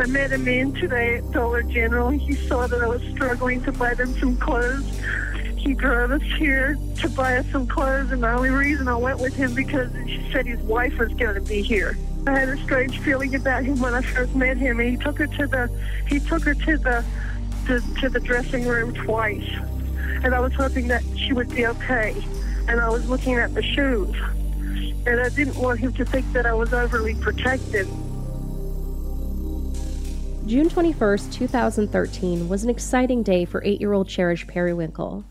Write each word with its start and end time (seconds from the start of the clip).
I 0.00 0.06
met 0.06 0.32
a 0.32 0.38
man 0.38 0.72
today 0.72 1.16
at 1.16 1.30
Dollar 1.30 1.62
General. 1.62 2.08
He 2.08 2.32
saw 2.32 2.66
that 2.66 2.80
I 2.82 2.86
was 2.86 3.02
struggling 3.10 3.62
to 3.64 3.72
buy 3.72 3.92
them 3.92 4.18
some 4.18 4.34
clothes. 4.38 4.98
He 5.58 5.74
drove 5.74 6.10
us 6.12 6.22
here 6.38 6.78
to 7.00 7.08
buy 7.10 7.36
us 7.36 7.44
some 7.52 7.66
clothes, 7.66 8.10
and 8.10 8.22
the 8.22 8.32
only 8.32 8.48
reason 8.48 8.88
I 8.88 8.96
went 8.96 9.20
with 9.20 9.34
him 9.34 9.54
because 9.54 9.92
she 10.06 10.26
said 10.32 10.46
his 10.46 10.58
wife 10.60 10.96
was 10.96 11.12
going 11.12 11.34
to 11.34 11.42
be 11.42 11.60
here. 11.60 11.98
I 12.26 12.30
had 12.30 12.48
a 12.48 12.56
strange 12.62 12.98
feeling 13.00 13.34
about 13.34 13.62
him 13.62 13.78
when 13.78 13.92
I 13.92 14.00
first 14.00 14.34
met 14.34 14.56
him, 14.56 14.80
and 14.80 14.88
he 14.88 14.96
took 14.96 15.18
her 15.18 15.26
to 15.26 15.46
the 15.46 15.70
he 16.08 16.18
took 16.18 16.44
her 16.44 16.54
to 16.54 16.78
the 16.78 17.04
to, 17.66 18.00
to 18.00 18.08
the 18.08 18.20
dressing 18.20 18.66
room 18.66 18.94
twice, 18.94 19.50
and 20.24 20.34
I 20.34 20.40
was 20.40 20.54
hoping 20.54 20.88
that 20.88 21.04
she 21.14 21.34
would 21.34 21.50
be 21.50 21.66
okay. 21.66 22.16
And 22.68 22.80
I 22.80 22.88
was 22.88 23.06
looking 23.06 23.34
at 23.34 23.52
the 23.52 23.62
shoes, 23.62 24.16
and 25.04 25.20
I 25.20 25.28
didn't 25.28 25.56
want 25.56 25.78
him 25.78 25.92
to 25.92 26.06
think 26.06 26.32
that 26.32 26.46
I 26.46 26.54
was 26.54 26.72
overly 26.72 27.16
protected. 27.16 27.86
June 30.46 30.68
21st, 30.70 31.32
2013 31.32 32.48
was 32.48 32.64
an 32.64 32.70
exciting 32.70 33.22
day 33.22 33.44
for 33.44 33.62
eight 33.62 33.78
year 33.78 33.92
old 33.92 34.08
Cherish 34.08 34.46
Perrywinkle. 34.46 35.22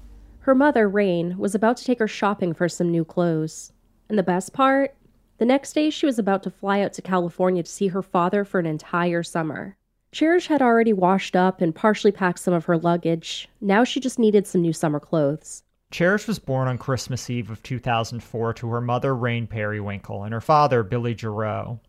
Her 0.41 0.53
mother, 0.53 0.87
Rain, 0.87 1.37
was 1.37 1.55
about 1.55 1.77
to 1.77 1.83
take 1.83 1.99
her 1.99 2.07
shopping 2.07 2.53
for 2.53 2.69
some 2.69 2.91
new 2.91 3.03
clothes. 3.03 3.73
And 4.07 4.17
the 4.17 4.23
best 4.23 4.53
part? 4.53 4.95
The 5.39 5.45
next 5.45 5.73
day, 5.73 5.89
she 5.89 6.05
was 6.05 6.19
about 6.19 6.43
to 6.43 6.51
fly 6.51 6.81
out 6.81 6.93
to 6.93 7.01
California 7.01 7.63
to 7.63 7.69
see 7.69 7.87
her 7.87 8.03
father 8.03 8.45
for 8.45 8.59
an 8.59 8.65
entire 8.65 9.23
summer. 9.23 9.75
Cherish 10.11 10.47
had 10.47 10.61
already 10.61 10.93
washed 10.93 11.35
up 11.35 11.59
and 11.59 11.75
partially 11.75 12.11
packed 12.11 12.39
some 12.39 12.53
of 12.53 12.65
her 12.65 12.77
luggage. 12.77 13.49
Now 13.59 13.83
she 13.83 13.99
just 13.99 14.19
needed 14.19 14.47
some 14.47 14.61
new 14.61 14.73
summer 14.73 14.99
clothes. 14.99 15.63
Cherish 15.91 16.27
was 16.27 16.37
born 16.37 16.67
on 16.67 16.77
Christmas 16.77 17.29
Eve 17.31 17.49
of 17.49 17.63
2004 17.63 18.53
to 18.53 18.69
her 18.69 18.81
mother, 18.81 19.15
Rain 19.15 19.47
Perrywinkle, 19.47 20.23
and 20.23 20.33
her 20.33 20.41
father, 20.41 20.83
Billy 20.83 21.15
Giroux. 21.17 21.79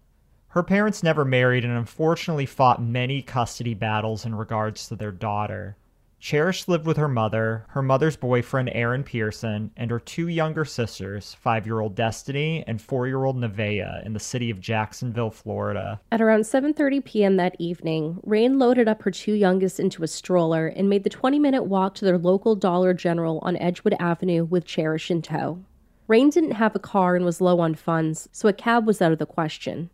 Her 0.51 0.65
parents 0.65 1.05
never 1.05 1.25
married 1.25 1.65
and 1.65 1.73
unfortunately 1.73 2.45
fought 2.45 2.83
many 2.83 3.23
custody 3.23 3.73
battles 3.73 4.27
in 4.27 4.35
regards 4.35 4.89
to 4.89 4.97
their 4.97 5.13
daughter. 5.13 5.77
Cherish 6.19 6.67
lived 6.67 6.87
with 6.87 6.97
her 6.97 7.07
mother, 7.07 7.67
her 7.69 7.83
mother's 7.83 8.17
boyfriend 8.17 8.69
Aaron 8.75 9.05
Pearson, 9.05 9.71
and 9.77 9.93
her 9.93 10.01
two 10.01 10.27
younger 10.27 10.65
sisters, 10.65 11.35
five 11.35 11.67
year 11.67 11.79
old 11.79 11.95
Destiny 11.95 12.65
and 12.67 12.83
four 12.83 13.07
year 13.07 13.25
old 13.25 13.37
Nevaeh, 13.37 14.05
in 14.05 14.13
the 14.13 14.19
city 14.19 14.51
of 14.51 14.61
Jacksonville, 14.61 15.31
Florida. 15.31 16.01
At 16.11 16.21
around 16.21 16.41
7:30 16.41 17.05
p.m. 17.05 17.37
that 17.37 17.55
evening, 17.61 18.19
Rain 18.25 18.59
loaded 18.59 18.89
up 18.89 19.03
her 19.03 19.13
two 19.13 19.35
youngest 19.35 19.79
into 19.79 20.03
a 20.03 20.09
stroller 20.09 20.67
and 20.67 20.91
made 20.91 21.05
the 21.05 21.11
20-minute 21.11 21.63
walk 21.63 21.95
to 21.95 22.05
their 22.05 22.19
local 22.19 22.57
Dollar 22.57 22.93
General 22.93 23.39
on 23.43 23.57
Edgewood 23.59 23.95
Avenue 24.01 24.45
with 24.45 24.65
Cherish 24.67 25.13
in 25.13 25.23
tow. 25.23 25.65
Rain 26.09 26.29
didn't 26.29 26.53
have 26.53 26.75
a 26.75 26.81
car 26.81 27.15
and 27.15 27.25
was 27.25 27.41
low 27.41 27.61
on 27.61 27.77
funds, 27.77 28.29
so 28.33 28.49
a 28.49 28.53
cab 28.53 28.85
was 28.85 29.01
out 29.01 29.13
of 29.13 29.21
the 29.21 29.27
question. 29.27 29.91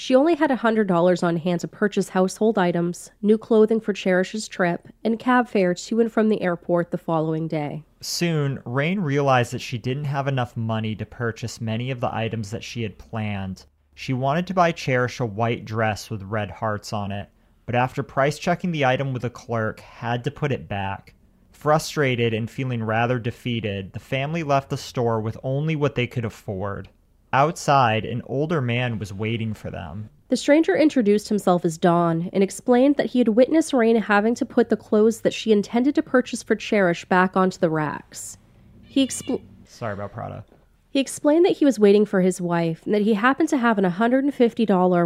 She 0.00 0.14
only 0.14 0.36
had 0.36 0.50
$100 0.50 1.22
on 1.24 1.36
hand 1.38 1.58
to 1.58 1.66
purchase 1.66 2.10
household 2.10 2.56
items, 2.56 3.10
new 3.20 3.36
clothing 3.36 3.80
for 3.80 3.92
Cherish's 3.92 4.46
trip, 4.46 4.86
and 5.02 5.18
cab 5.18 5.48
fare 5.48 5.74
to 5.74 6.00
and 6.00 6.10
from 6.10 6.28
the 6.28 6.40
airport 6.40 6.92
the 6.92 6.98
following 6.98 7.48
day. 7.48 7.82
Soon, 8.00 8.60
Rain 8.64 9.00
realized 9.00 9.52
that 9.52 9.60
she 9.60 9.76
didn't 9.76 10.04
have 10.04 10.28
enough 10.28 10.56
money 10.56 10.94
to 10.94 11.04
purchase 11.04 11.60
many 11.60 11.90
of 11.90 11.98
the 11.98 12.14
items 12.14 12.52
that 12.52 12.62
she 12.62 12.84
had 12.84 12.96
planned. 12.96 13.66
She 13.96 14.12
wanted 14.12 14.46
to 14.46 14.54
buy 14.54 14.70
Cherish 14.70 15.18
a 15.18 15.26
white 15.26 15.64
dress 15.64 16.10
with 16.10 16.22
red 16.22 16.52
hearts 16.52 16.92
on 16.92 17.10
it, 17.10 17.28
but 17.66 17.74
after 17.74 18.04
price 18.04 18.38
checking 18.38 18.70
the 18.70 18.84
item 18.84 19.12
with 19.12 19.24
a 19.24 19.30
clerk, 19.30 19.80
had 19.80 20.22
to 20.22 20.30
put 20.30 20.52
it 20.52 20.68
back. 20.68 21.14
Frustrated 21.50 22.32
and 22.32 22.48
feeling 22.48 22.84
rather 22.84 23.18
defeated, 23.18 23.94
the 23.94 23.98
family 23.98 24.44
left 24.44 24.70
the 24.70 24.76
store 24.76 25.20
with 25.20 25.36
only 25.42 25.74
what 25.74 25.96
they 25.96 26.06
could 26.06 26.24
afford. 26.24 26.88
Outside, 27.32 28.06
an 28.06 28.22
older 28.24 28.62
man 28.62 28.98
was 28.98 29.12
waiting 29.12 29.52
for 29.52 29.70
them. 29.70 30.08
The 30.28 30.36
stranger 30.36 30.76
introduced 30.76 31.28
himself 31.28 31.64
as 31.64 31.76
Don 31.76 32.30
and 32.32 32.42
explained 32.42 32.96
that 32.96 33.06
he 33.06 33.18
had 33.18 33.28
witnessed 33.28 33.72
Rain 33.72 33.96
having 33.96 34.34
to 34.36 34.46
put 34.46 34.70
the 34.70 34.76
clothes 34.76 35.20
that 35.22 35.34
she 35.34 35.52
intended 35.52 35.94
to 35.94 36.02
purchase 36.02 36.42
for 36.42 36.54
Cherish 36.54 37.04
back 37.06 37.36
onto 37.36 37.58
the 37.58 37.70
racks. 37.70 38.38
He 38.82 39.06
expl- 39.06 39.42
Sorry 39.66 39.92
about 39.92 40.12
Prada. 40.12 40.44
He 40.90 41.00
explained 41.00 41.44
that 41.44 41.56
he 41.58 41.66
was 41.66 41.78
waiting 41.78 42.06
for 42.06 42.22
his 42.22 42.40
wife 42.40 42.84
and 42.86 42.94
that 42.94 43.02
he 43.02 43.12
happened 43.12 43.50
to 43.50 43.58
have 43.58 43.76
an 43.76 43.84
$150 43.84 44.30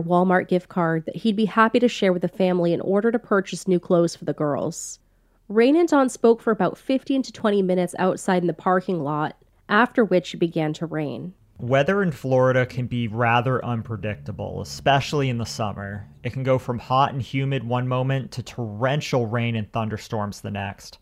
Walmart 0.04 0.48
gift 0.48 0.68
card 0.68 1.04
that 1.06 1.16
he'd 1.16 1.36
be 1.36 1.46
happy 1.46 1.80
to 1.80 1.88
share 1.88 2.12
with 2.12 2.22
the 2.22 2.28
family 2.28 2.72
in 2.72 2.80
order 2.80 3.10
to 3.10 3.18
purchase 3.18 3.66
new 3.66 3.80
clothes 3.80 4.14
for 4.14 4.24
the 4.24 4.32
girls. 4.32 5.00
Rain 5.48 5.74
and 5.74 5.88
Don 5.88 6.08
spoke 6.08 6.40
for 6.40 6.52
about 6.52 6.78
15 6.78 7.22
to 7.22 7.32
20 7.32 7.62
minutes 7.62 7.96
outside 7.98 8.42
in 8.42 8.46
the 8.46 8.52
parking 8.52 9.02
lot, 9.02 9.36
after 9.68 10.04
which 10.04 10.34
it 10.34 10.38
began 10.38 10.72
to 10.74 10.86
rain. 10.86 11.34
Weather 11.62 12.02
in 12.02 12.10
Florida 12.10 12.66
can 12.66 12.88
be 12.88 13.06
rather 13.06 13.64
unpredictable, 13.64 14.62
especially 14.62 15.28
in 15.30 15.38
the 15.38 15.46
summer. 15.46 16.08
It 16.24 16.32
can 16.32 16.42
go 16.42 16.58
from 16.58 16.80
hot 16.80 17.12
and 17.12 17.22
humid 17.22 17.62
one 17.62 17.86
moment 17.86 18.32
to 18.32 18.42
torrential 18.42 19.26
rain 19.26 19.54
and 19.54 19.70
thunderstorms 19.70 20.40
the 20.40 20.50
next. 20.50 20.98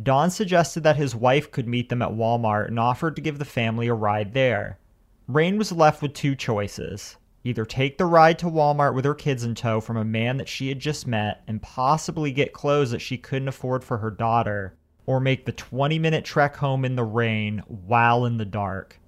Don 0.00 0.30
suggested 0.30 0.84
that 0.84 0.94
his 0.94 1.16
wife 1.16 1.50
could 1.50 1.66
meet 1.66 1.88
them 1.88 2.02
at 2.02 2.12
Walmart 2.12 2.68
and 2.68 2.78
offered 2.78 3.16
to 3.16 3.20
give 3.20 3.40
the 3.40 3.44
family 3.44 3.88
a 3.88 3.94
ride 3.94 4.32
there. 4.32 4.78
Rain 5.26 5.58
was 5.58 5.72
left 5.72 6.00
with 6.00 6.14
two 6.14 6.36
choices 6.36 7.16
either 7.42 7.64
take 7.64 7.98
the 7.98 8.06
ride 8.06 8.38
to 8.38 8.46
Walmart 8.46 8.94
with 8.94 9.04
her 9.04 9.14
kids 9.14 9.42
in 9.42 9.56
tow 9.56 9.80
from 9.80 9.96
a 9.96 10.04
man 10.04 10.36
that 10.36 10.48
she 10.48 10.68
had 10.68 10.78
just 10.78 11.08
met 11.08 11.42
and 11.48 11.60
possibly 11.60 12.30
get 12.30 12.52
clothes 12.52 12.92
that 12.92 13.00
she 13.00 13.18
couldn't 13.18 13.48
afford 13.48 13.82
for 13.82 13.98
her 13.98 14.12
daughter, 14.12 14.76
or 15.04 15.18
make 15.18 15.46
the 15.46 15.52
20 15.52 15.98
minute 15.98 16.24
trek 16.24 16.54
home 16.54 16.84
in 16.84 16.94
the 16.94 17.02
rain 17.02 17.60
while 17.66 18.24
in 18.24 18.36
the 18.36 18.44
dark. 18.44 19.00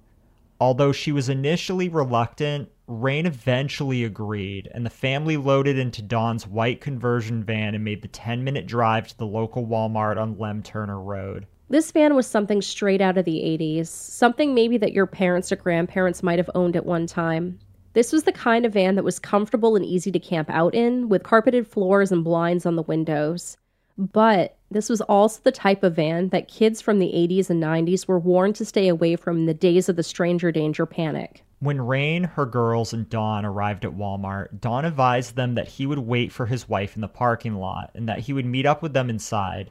Although 0.61 0.91
she 0.91 1.11
was 1.11 1.29
initially 1.29 1.87
reluctant, 1.87 2.69
Rain 2.85 3.25
eventually 3.25 4.03
agreed, 4.03 4.69
and 4.73 4.85
the 4.85 4.89
family 4.89 5.37
loaded 5.37 5.77
into 5.77 6.01
Don's 6.01 6.47
white 6.47 6.81
conversion 6.81 7.43
van 7.43 7.75
and 7.75 7.83
made 7.83 8.01
the 8.01 8.07
10 8.09 8.43
minute 8.43 8.65
drive 8.65 9.07
to 9.07 9.17
the 9.17 9.25
local 9.25 9.65
Walmart 9.65 10.17
on 10.17 10.37
Lem 10.37 10.61
Turner 10.61 10.99
Road. 10.99 11.45
This 11.69 11.91
van 11.91 12.15
was 12.15 12.27
something 12.27 12.61
straight 12.61 12.99
out 12.99 13.17
of 13.17 13.25
the 13.25 13.41
80s, 13.41 13.87
something 13.87 14.53
maybe 14.53 14.77
that 14.79 14.91
your 14.91 15.05
parents 15.05 15.51
or 15.51 15.55
grandparents 15.55 16.23
might 16.23 16.39
have 16.39 16.49
owned 16.55 16.75
at 16.75 16.85
one 16.85 17.05
time. 17.05 17.59
This 17.93 18.11
was 18.11 18.23
the 18.23 18.31
kind 18.31 18.65
of 18.65 18.73
van 18.73 18.95
that 18.95 19.03
was 19.03 19.19
comfortable 19.19 19.75
and 19.75 19.85
easy 19.85 20.11
to 20.11 20.19
camp 20.19 20.49
out 20.49 20.73
in, 20.73 21.09
with 21.09 21.23
carpeted 21.23 21.67
floors 21.67 22.11
and 22.11 22.23
blinds 22.23 22.65
on 22.65 22.75
the 22.75 22.81
windows. 22.81 23.55
But 23.99 24.55
this 24.71 24.87
was 24.87 25.01
also 25.01 25.41
the 25.43 25.51
type 25.51 25.83
of 25.83 25.97
van 25.97 26.29
that 26.29 26.47
kids 26.47 26.81
from 26.81 26.99
the 26.99 27.11
80s 27.11 27.49
and 27.49 27.61
90s 27.61 28.07
were 28.07 28.17
warned 28.17 28.55
to 28.55 28.65
stay 28.65 28.87
away 28.87 29.17
from 29.17 29.39
in 29.39 29.45
the 29.45 29.53
days 29.53 29.89
of 29.89 29.97
the 29.97 30.03
stranger 30.03 30.53
danger 30.53 30.85
panic. 30.85 31.43
When 31.59 31.81
Rain, 31.81 32.23
her 32.23 32.45
girls, 32.45 32.93
and 32.93 33.09
Don 33.09 33.43
arrived 33.43 33.83
at 33.83 33.91
Walmart, 33.91 34.61
Don 34.61 34.85
advised 34.85 35.35
them 35.35 35.55
that 35.55 35.67
he 35.67 35.85
would 35.85 35.99
wait 35.99 36.31
for 36.31 36.45
his 36.45 36.69
wife 36.69 36.95
in 36.95 37.01
the 37.01 37.09
parking 37.09 37.55
lot 37.55 37.91
and 37.93 38.07
that 38.07 38.19
he 38.19 38.31
would 38.31 38.45
meet 38.45 38.65
up 38.65 38.81
with 38.81 38.93
them 38.93 39.09
inside. 39.09 39.69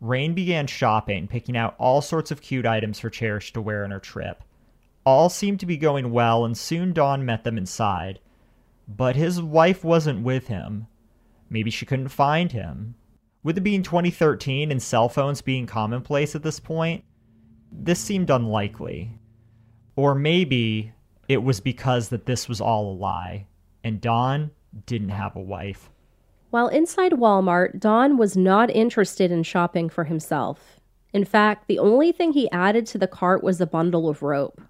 Rain 0.00 0.32
began 0.32 0.66
shopping, 0.66 1.28
picking 1.28 1.54
out 1.54 1.74
all 1.76 2.00
sorts 2.00 2.30
of 2.30 2.40
cute 2.40 2.64
items 2.64 2.98
for 2.98 3.10
Cherish 3.10 3.52
to 3.52 3.60
wear 3.60 3.84
on 3.84 3.90
her 3.90 4.00
trip. 4.00 4.42
All 5.04 5.28
seemed 5.28 5.60
to 5.60 5.66
be 5.66 5.76
going 5.76 6.12
well, 6.12 6.46
and 6.46 6.56
soon 6.56 6.94
Don 6.94 7.26
met 7.26 7.44
them 7.44 7.58
inside. 7.58 8.20
But 8.88 9.16
his 9.16 9.42
wife 9.42 9.84
wasn't 9.84 10.24
with 10.24 10.46
him. 10.46 10.86
Maybe 11.50 11.70
she 11.70 11.84
couldn't 11.84 12.08
find 12.08 12.52
him. 12.52 12.94
With 13.46 13.58
it 13.58 13.60
being 13.60 13.84
2013 13.84 14.72
and 14.72 14.82
cell 14.82 15.08
phones 15.08 15.40
being 15.40 15.66
commonplace 15.66 16.34
at 16.34 16.42
this 16.42 16.58
point, 16.58 17.04
this 17.70 18.00
seemed 18.00 18.28
unlikely. 18.28 19.20
Or 19.94 20.16
maybe 20.16 20.92
it 21.28 21.44
was 21.44 21.60
because 21.60 22.08
that 22.08 22.26
this 22.26 22.48
was 22.48 22.60
all 22.60 22.90
a 22.90 22.98
lie, 22.98 23.46
and 23.84 24.00
Don 24.00 24.50
didn't 24.86 25.10
have 25.10 25.36
a 25.36 25.40
wife. 25.40 25.90
While 26.50 26.66
inside 26.66 27.12
Walmart, 27.12 27.78
Don 27.78 28.16
was 28.16 28.36
not 28.36 28.68
interested 28.68 29.30
in 29.30 29.44
shopping 29.44 29.90
for 29.90 30.02
himself. 30.02 30.80
In 31.12 31.24
fact, 31.24 31.68
the 31.68 31.78
only 31.78 32.10
thing 32.10 32.32
he 32.32 32.50
added 32.50 32.84
to 32.86 32.98
the 32.98 33.06
cart 33.06 33.44
was 33.44 33.60
a 33.60 33.66
bundle 33.68 34.08
of 34.08 34.24
rope. 34.24 34.60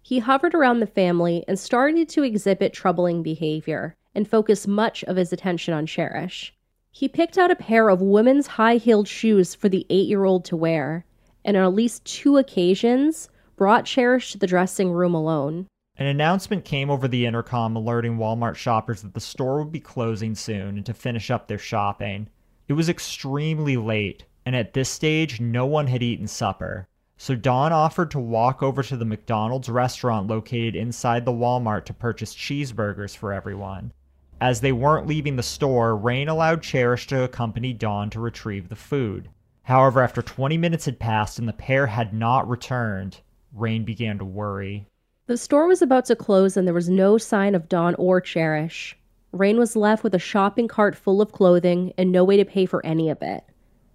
He 0.00 0.20
hovered 0.20 0.54
around 0.54 0.80
the 0.80 0.86
family 0.86 1.44
and 1.46 1.58
started 1.58 2.08
to 2.08 2.22
exhibit 2.22 2.72
troubling 2.72 3.22
behavior 3.22 3.94
and 4.14 4.26
focus 4.26 4.66
much 4.66 5.04
of 5.04 5.16
his 5.16 5.34
attention 5.34 5.74
on 5.74 5.84
Cherish. 5.84 6.55
He 6.98 7.08
picked 7.08 7.36
out 7.36 7.50
a 7.50 7.56
pair 7.56 7.90
of 7.90 8.00
women's 8.00 8.46
high 8.46 8.76
heeled 8.76 9.06
shoes 9.06 9.54
for 9.54 9.68
the 9.68 9.84
eight 9.90 10.08
year 10.08 10.24
old 10.24 10.46
to 10.46 10.56
wear, 10.56 11.04
and 11.44 11.54
on 11.54 11.62
at 11.62 11.74
least 11.74 12.06
two 12.06 12.38
occasions 12.38 13.28
brought 13.54 13.84
Cherish 13.84 14.32
to 14.32 14.38
the 14.38 14.46
dressing 14.46 14.90
room 14.90 15.12
alone. 15.14 15.66
An 15.98 16.06
announcement 16.06 16.64
came 16.64 16.88
over 16.88 17.06
the 17.06 17.26
intercom 17.26 17.76
alerting 17.76 18.16
Walmart 18.16 18.54
shoppers 18.54 19.02
that 19.02 19.12
the 19.12 19.20
store 19.20 19.58
would 19.58 19.72
be 19.72 19.78
closing 19.78 20.34
soon 20.34 20.78
and 20.78 20.86
to 20.86 20.94
finish 20.94 21.30
up 21.30 21.48
their 21.48 21.58
shopping. 21.58 22.30
It 22.66 22.72
was 22.72 22.88
extremely 22.88 23.76
late, 23.76 24.24
and 24.46 24.56
at 24.56 24.72
this 24.72 24.88
stage, 24.88 25.38
no 25.38 25.66
one 25.66 25.88
had 25.88 26.02
eaten 26.02 26.26
supper. 26.26 26.88
So 27.18 27.34
Don 27.36 27.74
offered 27.74 28.10
to 28.12 28.18
walk 28.18 28.62
over 28.62 28.82
to 28.82 28.96
the 28.96 29.04
McDonald's 29.04 29.68
restaurant 29.68 30.28
located 30.28 30.74
inside 30.74 31.26
the 31.26 31.30
Walmart 31.30 31.84
to 31.84 31.92
purchase 31.92 32.34
cheeseburgers 32.34 33.14
for 33.14 33.34
everyone. 33.34 33.92
As 34.40 34.60
they 34.60 34.72
weren't 34.72 35.06
leaving 35.06 35.36
the 35.36 35.42
store, 35.42 35.96
Rain 35.96 36.28
allowed 36.28 36.62
Cherish 36.62 37.06
to 37.06 37.22
accompany 37.22 37.72
Don 37.72 38.10
to 38.10 38.20
retrieve 38.20 38.68
the 38.68 38.76
food. 38.76 39.30
However, 39.62 40.02
after 40.02 40.20
20 40.20 40.58
minutes 40.58 40.84
had 40.84 40.98
passed 40.98 41.38
and 41.38 41.48
the 41.48 41.54
pair 41.54 41.86
had 41.86 42.12
not 42.12 42.48
returned, 42.48 43.20
Rain 43.54 43.84
began 43.84 44.18
to 44.18 44.24
worry. 44.24 44.86
The 45.26 45.38
store 45.38 45.66
was 45.66 45.80
about 45.80 46.04
to 46.06 46.16
close 46.16 46.56
and 46.56 46.66
there 46.66 46.74
was 46.74 46.88
no 46.88 47.16
sign 47.16 47.54
of 47.54 47.68
Don 47.68 47.94
or 47.94 48.20
Cherish. 48.20 48.96
Rain 49.32 49.58
was 49.58 49.74
left 49.74 50.04
with 50.04 50.14
a 50.14 50.18
shopping 50.18 50.68
cart 50.68 50.94
full 50.94 51.22
of 51.22 51.32
clothing 51.32 51.94
and 51.96 52.12
no 52.12 52.22
way 52.22 52.36
to 52.36 52.44
pay 52.44 52.66
for 52.66 52.84
any 52.84 53.08
of 53.08 53.22
it. 53.22 53.42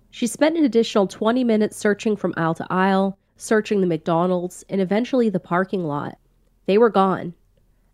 She 0.09 0.27
spent 0.27 0.57
an 0.57 0.65
additional 0.65 1.07
20 1.07 1.43
minutes 1.43 1.77
searching 1.77 2.15
from 2.15 2.33
aisle 2.35 2.55
to 2.55 2.67
aisle, 2.69 3.17
searching 3.37 3.79
the 3.79 3.87
McDonald's, 3.87 4.65
and 4.69 4.81
eventually 4.81 5.29
the 5.29 5.39
parking 5.39 5.85
lot. 5.85 6.17
They 6.65 6.77
were 6.77 6.89
gone. 6.89 7.33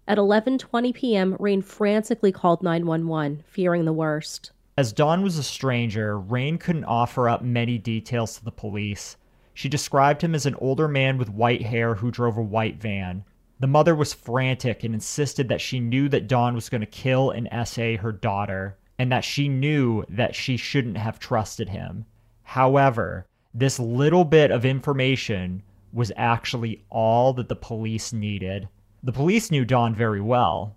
At 0.09 0.17
11:20 0.17 0.93
p.m., 0.93 1.35
Rain 1.37 1.61
frantically 1.61 2.31
called 2.31 2.63
911, 2.63 3.43
fearing 3.45 3.83
the 3.83 3.91
worst. 3.91 4.51
As 4.77 4.93
Don 4.93 5.21
was 5.21 5.37
a 5.37 5.43
stranger, 5.43 6.17
Rain 6.17 6.57
couldn't 6.57 6.85
offer 6.85 7.27
up 7.27 7.41
many 7.41 7.77
details 7.77 8.37
to 8.37 8.45
the 8.45 8.51
police. 8.51 9.17
She 9.53 9.67
described 9.67 10.21
him 10.21 10.33
as 10.33 10.45
an 10.45 10.55
older 10.55 10.87
man 10.87 11.17
with 11.17 11.29
white 11.29 11.63
hair 11.63 11.95
who 11.95 12.09
drove 12.09 12.37
a 12.37 12.41
white 12.41 12.79
van. 12.79 13.25
The 13.59 13.67
mother 13.67 13.93
was 13.95 14.13
frantic 14.13 14.85
and 14.85 14.93
insisted 14.93 15.49
that 15.49 15.59
she 15.59 15.81
knew 15.81 16.07
that 16.07 16.27
Don 16.27 16.55
was 16.55 16.69
going 16.69 16.81
to 16.81 16.87
kill 16.87 17.31
and 17.31 17.49
SA 17.67 17.97
her 17.97 18.13
daughter, 18.13 18.77
and 18.97 19.11
that 19.11 19.25
she 19.25 19.49
knew 19.49 20.05
that 20.07 20.35
she 20.35 20.55
shouldn't 20.55 20.97
have 20.97 21.19
trusted 21.19 21.67
him. 21.67 22.05
However, 22.43 23.25
this 23.53 23.77
little 23.77 24.23
bit 24.23 24.51
of 24.51 24.63
information 24.63 25.63
was 25.91 26.13
actually 26.15 26.85
all 26.89 27.33
that 27.33 27.49
the 27.49 27.55
police 27.57 28.13
needed. 28.13 28.69
The 29.07 29.13
police 29.13 29.49
knew 29.49 29.63
Don 29.63 29.95
very 29.95 30.19
well. 30.19 30.75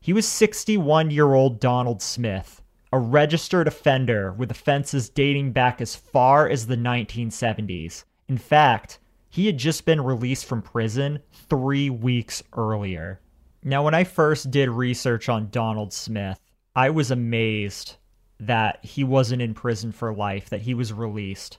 He 0.00 0.14
was 0.14 0.26
61 0.26 1.10
year 1.10 1.34
old 1.34 1.60
Donald 1.60 2.00
Smith, 2.00 2.62
a 2.94 2.98
registered 2.98 3.68
offender 3.68 4.32
with 4.32 4.50
offenses 4.50 5.10
dating 5.10 5.52
back 5.52 5.82
as 5.82 5.94
far 5.94 6.48
as 6.48 6.66
the 6.66 6.78
1970s. 6.78 8.04
In 8.26 8.38
fact, 8.38 9.00
he 9.28 9.44
had 9.44 9.58
just 9.58 9.84
been 9.84 10.00
released 10.00 10.46
from 10.46 10.62
prison 10.62 11.18
three 11.30 11.90
weeks 11.90 12.42
earlier. 12.54 13.20
Now, 13.62 13.84
when 13.84 13.92
I 13.92 14.04
first 14.04 14.50
did 14.50 14.70
research 14.70 15.28
on 15.28 15.50
Donald 15.50 15.92
Smith, 15.92 16.40
I 16.74 16.88
was 16.88 17.10
amazed 17.10 17.96
that 18.40 18.82
he 18.82 19.04
wasn't 19.04 19.42
in 19.42 19.52
prison 19.52 19.92
for 19.92 20.14
life, 20.14 20.48
that 20.48 20.62
he 20.62 20.72
was 20.72 20.94
released. 20.94 21.58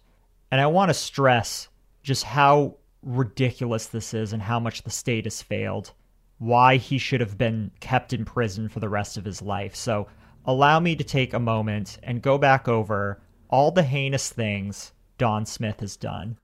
And 0.49 0.59
I 0.59 0.65
want 0.65 0.89
to 0.89 0.95
stress 0.95 1.69
just 2.01 2.23
how 2.23 2.77
ridiculous 3.03 3.85
this 3.85 4.15
is 4.15 4.33
and 4.33 4.41
how 4.41 4.59
much 4.59 4.81
the 4.81 4.89
state 4.89 5.25
has 5.25 5.41
failed, 5.41 5.93
why 6.39 6.77
he 6.77 6.97
should 6.97 7.21
have 7.21 7.37
been 7.37 7.71
kept 7.79 8.11
in 8.11 8.25
prison 8.25 8.67
for 8.67 8.79
the 8.79 8.89
rest 8.89 9.17
of 9.17 9.25
his 9.25 9.41
life. 9.41 9.75
So, 9.75 10.07
allow 10.45 10.79
me 10.79 10.95
to 10.95 11.03
take 11.03 11.33
a 11.33 11.39
moment 11.39 11.99
and 12.01 12.21
go 12.21 12.37
back 12.37 12.67
over 12.67 13.21
all 13.49 13.71
the 13.71 13.83
heinous 13.83 14.29
things 14.29 14.93
Don 15.17 15.45
Smith 15.45 15.81
has 15.81 15.97
done. 15.97 16.37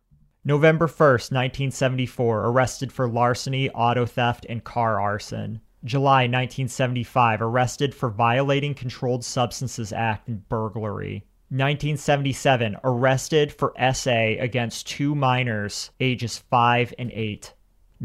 November 0.43 0.85
1st, 0.85 1.31
1974, 1.31 2.45
arrested 2.45 2.91
for 2.91 3.09
larceny, 3.09 3.69
auto 3.71 4.05
theft, 4.05 4.45
and 4.47 4.63
car 4.63 5.01
arson. 5.01 5.59
July 5.83 6.23
1975, 6.23 7.41
arrested 7.41 7.95
for 7.95 8.11
violating 8.11 8.75
Controlled 8.75 9.25
Substances 9.25 9.91
Act 9.91 10.27
and 10.27 10.47
burglary. 10.47 11.25
1977, 11.49 12.75
arrested 12.83 13.51
for 13.51 13.73
SA 13.93 14.35
against 14.39 14.87
two 14.87 15.15
minors, 15.15 15.89
ages 15.99 16.37
5 16.37 16.93
and 16.99 17.11
8. 17.11 17.53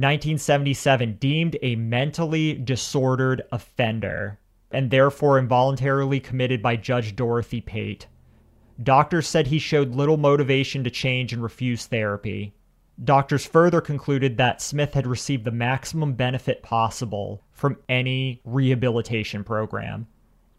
1977, 0.00 1.17
deemed 1.20 1.56
a 1.62 1.76
mentally 1.76 2.55
disordered 2.55 3.43
offender 3.52 4.38
and 4.70 4.91
therefore 4.91 5.38
involuntarily 5.38 6.20
committed 6.20 6.62
by 6.62 6.76
Judge 6.76 7.14
Dorothy 7.14 7.61
Pate. 7.61 8.06
Doctors 8.82 9.29
said 9.29 9.49
he 9.49 9.58
showed 9.58 9.94
little 9.94 10.17
motivation 10.17 10.85
to 10.85 10.91
change 10.91 11.32
and 11.32 11.43
refused 11.43 11.91
therapy. 11.91 12.55
Doctors 13.02 13.47
further 13.47 13.81
concluded 13.81 14.37
that 14.37 14.62
Smith 14.62 14.94
had 14.94 15.06
received 15.06 15.44
the 15.44 15.50
maximum 15.50 16.14
benefit 16.14 16.62
possible 16.62 17.43
from 17.50 17.79
any 17.88 18.41
rehabilitation 18.44 19.44
program. 19.44 20.06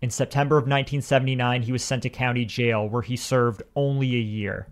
In 0.01 0.09
September 0.09 0.57
of 0.57 0.63
1979, 0.63 1.63
he 1.63 1.71
was 1.71 1.83
sent 1.83 2.03
to 2.03 2.09
county 2.09 2.45
jail 2.45 2.87
where 2.87 3.03
he 3.03 3.15
served 3.15 3.61
only 3.75 4.15
a 4.15 4.19
year. 4.19 4.67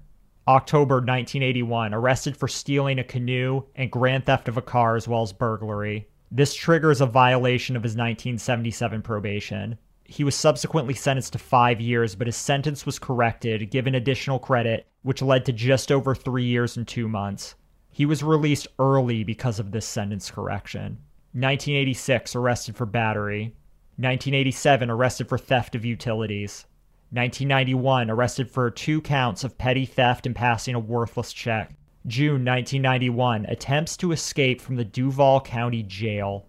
October 0.49 0.95
1981, 0.95 1.93
arrested 1.93 2.35
for 2.35 2.47
stealing 2.47 2.97
a 2.97 3.03
canoe 3.03 3.61
and 3.75 3.91
grand 3.91 4.25
theft 4.25 4.47
of 4.47 4.57
a 4.57 4.63
car 4.63 4.95
as 4.95 5.07
well 5.07 5.21
as 5.21 5.31
burglary. 5.31 6.07
This 6.31 6.55
triggers 6.55 7.01
a 7.01 7.05
violation 7.05 7.75
of 7.75 7.83
his 7.83 7.91
1977 7.91 9.03
probation. 9.03 9.77
He 10.05 10.23
was 10.23 10.33
subsequently 10.33 10.95
sentenced 10.95 11.33
to 11.33 11.37
five 11.37 11.79
years, 11.79 12.15
but 12.15 12.25
his 12.25 12.35
sentence 12.35 12.83
was 12.83 12.97
corrected, 12.97 13.69
given 13.69 13.93
additional 13.93 14.39
credit, 14.39 14.87
which 15.03 15.21
led 15.21 15.45
to 15.45 15.53
just 15.53 15.91
over 15.91 16.15
three 16.15 16.45
years 16.45 16.77
and 16.77 16.87
two 16.87 17.07
months. 17.07 17.53
He 17.91 18.07
was 18.07 18.23
released 18.23 18.67
early 18.79 19.23
because 19.23 19.59
of 19.59 19.69
this 19.71 19.85
sentence 19.85 20.31
correction. 20.31 20.97
1986, 21.33 22.35
arrested 22.35 22.75
for 22.75 22.87
battery. 22.87 23.53
1987, 23.97 24.89
arrested 24.89 25.29
for 25.29 25.37
theft 25.37 25.75
of 25.75 25.85
utilities. 25.85 26.65
1991, 27.11 28.09
arrested 28.09 28.51
for 28.51 28.69
two 28.69 29.01
counts 29.01 29.43
of 29.43 29.57
petty 29.57 29.85
theft 29.85 30.25
and 30.25 30.35
passing 30.35 30.75
a 30.75 30.79
worthless 30.79 31.33
check. 31.33 31.73
June 32.05 32.45
1991, 32.45 33.45
attempts 33.47 33.97
to 33.97 34.11
escape 34.11 34.61
from 34.61 34.75
the 34.75 34.85
Duval 34.85 35.41
County 35.41 35.83
Jail. 35.83 36.45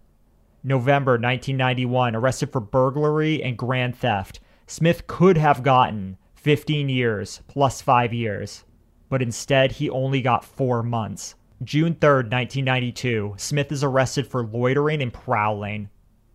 November 0.63 1.13
1991, 1.13 2.15
arrested 2.15 2.51
for 2.51 2.61
burglary 2.61 3.41
and 3.41 3.57
grand 3.57 3.95
theft. 3.95 4.39
Smith 4.67 5.07
could 5.07 5.37
have 5.37 5.63
gotten 5.63 6.17
15 6.35 6.87
years 6.89 7.41
plus 7.47 7.81
5 7.81 8.13
years, 8.13 8.63
but 9.09 9.21
instead 9.21 9.73
he 9.73 9.89
only 9.89 10.21
got 10.21 10.45
4 10.45 10.83
months. 10.83 11.35
June 11.63 11.95
3rd, 11.95 12.31
1992, 12.31 13.33
Smith 13.37 13.71
is 13.71 13.83
arrested 13.83 14.25
for 14.27 14.45
loitering 14.45 15.01
and 15.01 15.11
prowling. 15.11 15.89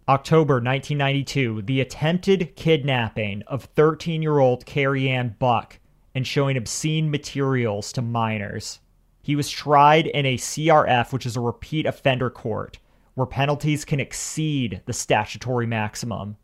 October 0.09 0.55
1992, 0.55 1.63
the 1.63 1.81
attempted 1.81 2.55
kidnapping 2.55 3.43
of 3.49 3.65
13 3.65 4.23
year 4.23 4.39
old 4.39 4.65
Carrie 4.65 5.09
Ann 5.09 5.35
Buck 5.41 5.81
and 6.15 6.25
showing 6.25 6.57
obscene 6.57 7.11
materials 7.11 7.93
to 7.93 8.01
minors. 8.03 8.79
He 9.21 9.35
was 9.35 9.51
tried 9.51 10.07
in 10.07 10.25
a 10.25 10.37
CRF, 10.37 11.13
which 11.13 11.27
is 11.27 11.37
a 11.37 11.41
repeat 11.41 11.87
offender 11.87 12.31
court, 12.31 12.79
where 13.15 13.27
penalties 13.27 13.85
can 13.85 13.99
exceed 13.99 14.81
the 14.87 14.93
statutory 14.93 15.67
maximum. 15.67 16.37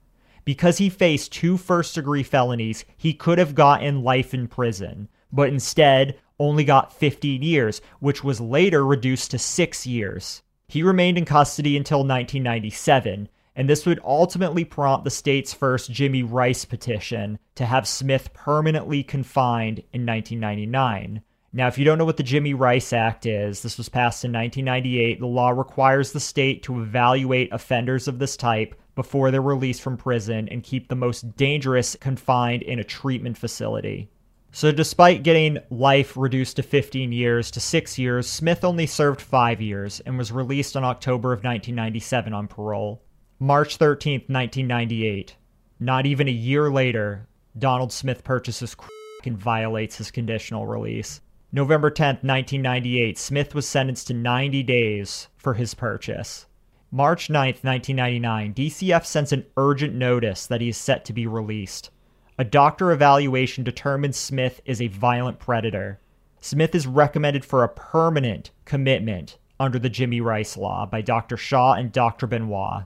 Because 0.44 0.78
he 0.78 0.90
faced 0.90 1.30
two 1.30 1.56
first 1.56 1.94
degree 1.94 2.24
felonies, 2.24 2.84
he 2.96 3.14
could 3.14 3.38
have 3.38 3.54
gotten 3.54 4.02
life 4.02 4.34
in 4.34 4.48
prison, 4.48 5.08
but 5.30 5.50
instead 5.50 6.18
only 6.40 6.64
got 6.64 6.92
15 6.92 7.42
years, 7.42 7.80
which 8.00 8.24
was 8.24 8.40
later 8.40 8.84
reduced 8.84 9.30
to 9.30 9.38
six 9.38 9.86
years. 9.86 10.42
He 10.66 10.82
remained 10.82 11.16
in 11.16 11.24
custody 11.24 11.76
until 11.76 11.98
1997, 11.98 13.28
and 13.54 13.68
this 13.68 13.84
would 13.86 14.00
ultimately 14.04 14.64
prompt 14.64 15.04
the 15.04 15.10
state's 15.10 15.52
first 15.52 15.90
Jimmy 15.90 16.22
Rice 16.22 16.64
petition 16.64 17.38
to 17.54 17.66
have 17.66 17.86
Smith 17.86 18.32
permanently 18.32 19.02
confined 19.02 19.78
in 19.92 20.06
1999. 20.06 21.22
Now, 21.54 21.66
if 21.66 21.76
you 21.76 21.84
don't 21.84 21.98
know 21.98 22.06
what 22.06 22.16
the 22.16 22.22
Jimmy 22.22 22.54
Rice 22.54 22.94
Act 22.94 23.26
is, 23.26 23.60
this 23.60 23.76
was 23.76 23.90
passed 23.90 24.24
in 24.24 24.32
1998. 24.32 25.20
The 25.20 25.26
law 25.26 25.50
requires 25.50 26.12
the 26.12 26.20
state 26.20 26.62
to 26.62 26.80
evaluate 26.80 27.52
offenders 27.52 28.08
of 28.08 28.18
this 28.18 28.38
type 28.38 28.74
before 28.94 29.30
they're 29.30 29.42
released 29.42 29.82
from 29.82 29.98
prison 29.98 30.48
and 30.48 30.62
keep 30.62 30.88
the 30.88 30.94
most 30.94 31.36
dangerous 31.36 31.94
confined 32.00 32.62
in 32.62 32.78
a 32.78 32.84
treatment 32.84 33.36
facility. 33.36 34.08
So, 34.50 34.72
despite 34.72 35.22
getting 35.22 35.58
life 35.70 36.16
reduced 36.16 36.56
to 36.56 36.62
15 36.62 37.12
years 37.12 37.50
to 37.52 37.60
six 37.60 37.98
years, 37.98 38.26
Smith 38.26 38.64
only 38.64 38.86
served 38.86 39.20
five 39.20 39.60
years 39.60 40.00
and 40.00 40.16
was 40.16 40.32
released 40.32 40.76
in 40.76 40.84
October 40.84 41.32
of 41.32 41.38
1997 41.38 42.32
on 42.32 42.48
parole. 42.48 43.02
March 43.42 43.76
13, 43.76 44.26
1998. 44.28 45.34
Not 45.80 46.06
even 46.06 46.28
a 46.28 46.30
year 46.30 46.70
later, 46.70 47.26
Donald 47.58 47.92
Smith 47.92 48.22
purchases 48.22 48.76
and 49.24 49.36
violates 49.36 49.96
his 49.96 50.12
conditional 50.12 50.64
release. 50.64 51.20
November 51.50 51.90
10, 51.90 52.20
1998, 52.22 53.18
Smith 53.18 53.52
was 53.52 53.66
sentenced 53.66 54.06
to 54.06 54.14
90 54.14 54.62
days 54.62 55.26
for 55.36 55.54
his 55.54 55.74
purchase. 55.74 56.46
March 56.92 57.28
9, 57.28 57.46
1999, 57.62 58.54
DCF 58.54 59.04
sends 59.04 59.32
an 59.32 59.44
urgent 59.56 59.92
notice 59.92 60.46
that 60.46 60.60
he 60.60 60.68
is 60.68 60.76
set 60.76 61.04
to 61.04 61.12
be 61.12 61.26
released. 61.26 61.90
A 62.38 62.44
doctor 62.44 62.92
evaluation 62.92 63.64
determines 63.64 64.16
Smith 64.16 64.60
is 64.64 64.80
a 64.80 64.86
violent 64.86 65.40
predator. 65.40 65.98
Smith 66.40 66.76
is 66.76 66.86
recommended 66.86 67.44
for 67.44 67.64
a 67.64 67.68
permanent 67.68 68.52
commitment 68.66 69.36
under 69.58 69.80
the 69.80 69.90
Jimmy 69.90 70.20
Rice 70.20 70.56
law 70.56 70.86
by 70.86 71.00
Dr. 71.00 71.36
Shaw 71.36 71.72
and 71.72 71.90
Dr. 71.90 72.28
Benoit. 72.28 72.84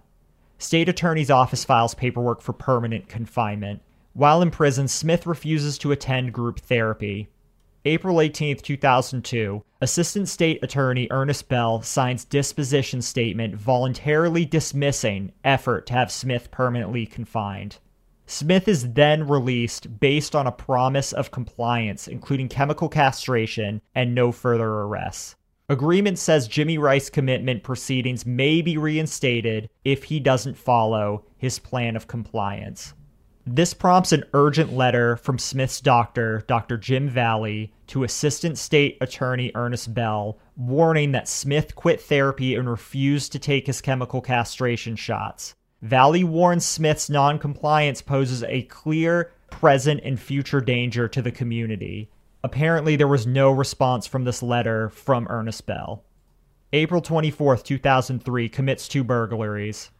State 0.58 0.88
Attorney's 0.88 1.30
Office 1.30 1.64
files 1.64 1.94
paperwork 1.94 2.40
for 2.40 2.52
permanent 2.52 3.08
confinement. 3.08 3.82
While 4.14 4.40
in 4.40 4.50
prison, 4.50 4.88
Smith 4.88 5.26
refuses 5.26 5.76
to 5.78 5.92
attend 5.92 6.32
group 6.32 6.60
therapy. 6.60 7.28
April 7.84 8.20
18, 8.20 8.56
2002, 8.56 9.62
Assistant 9.80 10.28
State 10.28 10.58
Attorney 10.62 11.06
Ernest 11.10 11.48
Bell 11.48 11.82
signs 11.82 12.24
disposition 12.24 13.02
statement 13.02 13.54
voluntarily 13.54 14.44
dismissing 14.44 15.32
effort 15.44 15.86
to 15.86 15.92
have 15.92 16.10
Smith 16.10 16.50
permanently 16.50 17.06
confined. 17.06 17.78
Smith 18.26 18.66
is 18.66 18.94
then 18.94 19.28
released 19.28 20.00
based 20.00 20.34
on 20.34 20.48
a 20.48 20.52
promise 20.52 21.12
of 21.12 21.30
compliance, 21.30 22.08
including 22.08 22.48
chemical 22.48 22.88
castration 22.88 23.80
and 23.94 24.14
no 24.14 24.32
further 24.32 24.68
arrests. 24.68 25.36
Agreement 25.68 26.16
says 26.16 26.46
Jimmy 26.46 26.78
Rice 26.78 27.10
commitment 27.10 27.64
proceedings 27.64 28.24
may 28.24 28.62
be 28.62 28.78
reinstated 28.78 29.68
if 29.84 30.04
he 30.04 30.20
doesn't 30.20 30.56
follow 30.56 31.24
his 31.36 31.58
plan 31.58 31.96
of 31.96 32.06
compliance. 32.06 32.94
This 33.44 33.74
prompts 33.74 34.12
an 34.12 34.22
urgent 34.32 34.72
letter 34.72 35.16
from 35.16 35.40
Smith's 35.40 35.80
doctor, 35.80 36.44
Dr. 36.46 36.76
Jim 36.76 37.08
Valley, 37.08 37.72
to 37.88 38.04
Assistant 38.04 38.58
State 38.58 38.96
Attorney 39.00 39.50
Ernest 39.56 39.92
Bell, 39.92 40.38
warning 40.56 41.10
that 41.12 41.28
Smith 41.28 41.74
quit 41.74 42.00
therapy 42.00 42.54
and 42.54 42.70
refused 42.70 43.32
to 43.32 43.40
take 43.40 43.66
his 43.66 43.80
chemical 43.80 44.20
castration 44.20 44.94
shots. 44.94 45.56
Valley 45.82 46.22
warns 46.22 46.64
Smith's 46.64 47.10
noncompliance 47.10 48.02
poses 48.02 48.44
a 48.44 48.62
clear 48.62 49.32
present 49.50 50.00
and 50.04 50.20
future 50.20 50.60
danger 50.60 51.08
to 51.08 51.22
the 51.22 51.32
community. 51.32 52.08
Apparently, 52.46 52.94
there 52.94 53.08
was 53.08 53.26
no 53.26 53.50
response 53.50 54.06
from 54.06 54.22
this 54.22 54.40
letter 54.40 54.88
from 54.88 55.26
Ernest 55.28 55.66
Bell. 55.66 56.04
April 56.72 57.02
24th, 57.02 57.64
2003, 57.64 58.48
commits 58.48 58.86
two 58.86 59.02
burglaries. 59.02 59.90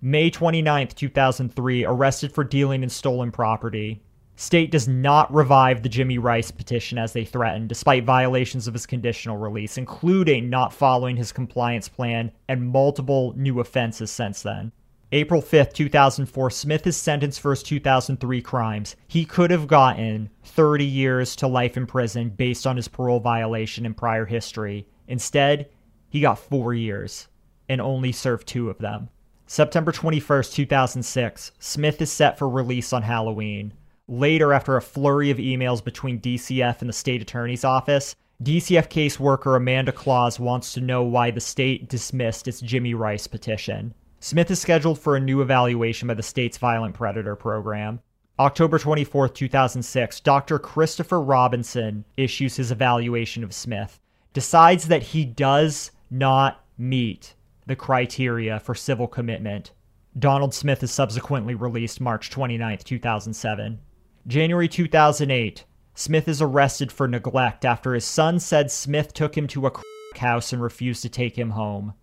May 0.00 0.28
29th, 0.28 0.96
2003, 0.96 1.84
arrested 1.84 2.32
for 2.32 2.42
dealing 2.42 2.82
in 2.82 2.88
stolen 2.88 3.30
property. 3.30 4.02
State 4.34 4.72
does 4.72 4.88
not 4.88 5.32
revive 5.32 5.84
the 5.84 5.88
Jimmy 5.88 6.18
Rice 6.18 6.50
petition 6.50 6.98
as 6.98 7.12
they 7.12 7.24
threatened, 7.24 7.68
despite 7.68 8.02
violations 8.02 8.66
of 8.66 8.74
his 8.74 8.84
conditional 8.84 9.36
release, 9.36 9.78
including 9.78 10.50
not 10.50 10.72
following 10.72 11.16
his 11.16 11.30
compliance 11.30 11.88
plan 11.88 12.32
and 12.48 12.66
multiple 12.72 13.32
new 13.36 13.60
offenses 13.60 14.10
since 14.10 14.42
then. 14.42 14.72
April 15.14 15.42
5th, 15.42 15.74
2004, 15.74 16.50
Smith 16.50 16.86
is 16.86 16.96
sentenced 16.96 17.38
for 17.38 17.50
his 17.50 17.62
2003 17.62 18.40
crimes. 18.40 18.96
He 19.06 19.26
could 19.26 19.50
have 19.50 19.66
gotten 19.66 20.30
30 20.42 20.86
years 20.86 21.36
to 21.36 21.46
life 21.46 21.76
in 21.76 21.86
prison 21.86 22.30
based 22.30 22.66
on 22.66 22.76
his 22.76 22.88
parole 22.88 23.20
violation 23.20 23.84
and 23.84 23.94
prior 23.94 24.24
history. 24.24 24.86
Instead, 25.06 25.68
he 26.08 26.22
got 26.22 26.38
four 26.38 26.72
years 26.72 27.28
and 27.68 27.78
only 27.78 28.10
served 28.10 28.48
two 28.48 28.70
of 28.70 28.78
them. 28.78 29.10
September 29.46 29.92
21st, 29.92 30.54
2006, 30.54 31.52
Smith 31.58 32.00
is 32.00 32.10
set 32.10 32.38
for 32.38 32.48
release 32.48 32.94
on 32.94 33.02
Halloween. 33.02 33.74
Later, 34.08 34.54
after 34.54 34.78
a 34.78 34.82
flurry 34.82 35.30
of 35.30 35.36
emails 35.36 35.84
between 35.84 36.20
DCF 36.20 36.80
and 36.80 36.88
the 36.88 36.94
state 36.94 37.20
attorney's 37.20 37.64
office, 37.64 38.16
DCF 38.42 38.88
caseworker 38.88 39.58
Amanda 39.58 39.92
Claus 39.92 40.40
wants 40.40 40.72
to 40.72 40.80
know 40.80 41.02
why 41.02 41.30
the 41.30 41.38
state 41.38 41.90
dismissed 41.90 42.48
its 42.48 42.62
Jimmy 42.62 42.94
Rice 42.94 43.26
petition. 43.26 43.92
Smith 44.24 44.52
is 44.52 44.60
scheduled 44.60 45.00
for 45.00 45.16
a 45.16 45.20
new 45.20 45.42
evaluation 45.42 46.06
by 46.06 46.14
the 46.14 46.22
state's 46.22 46.56
violent 46.56 46.94
predator 46.94 47.34
program. 47.34 47.98
October 48.38 48.78
24, 48.78 49.28
2006, 49.28 50.20
Dr. 50.20 50.60
Christopher 50.60 51.20
Robinson 51.20 52.04
issues 52.16 52.54
his 52.54 52.70
evaluation 52.70 53.42
of 53.42 53.52
Smith, 53.52 53.98
decides 54.32 54.86
that 54.86 55.02
he 55.02 55.24
does 55.24 55.90
not 56.08 56.64
meet 56.78 57.34
the 57.66 57.74
criteria 57.74 58.60
for 58.60 58.76
civil 58.76 59.08
commitment. 59.08 59.72
Donald 60.16 60.54
Smith 60.54 60.84
is 60.84 60.92
subsequently 60.92 61.56
released 61.56 62.00
March 62.00 62.30
29, 62.30 62.78
2007. 62.78 63.80
January 64.28 64.68
2008, 64.68 65.64
Smith 65.96 66.28
is 66.28 66.40
arrested 66.40 66.92
for 66.92 67.08
neglect 67.08 67.64
after 67.64 67.92
his 67.92 68.04
son 68.04 68.38
said 68.38 68.70
Smith 68.70 69.12
took 69.14 69.36
him 69.36 69.48
to 69.48 69.66
a 69.66 69.72
house 70.16 70.52
and 70.52 70.62
refused 70.62 71.02
to 71.02 71.08
take 71.08 71.36
him 71.36 71.50
home. 71.50 71.94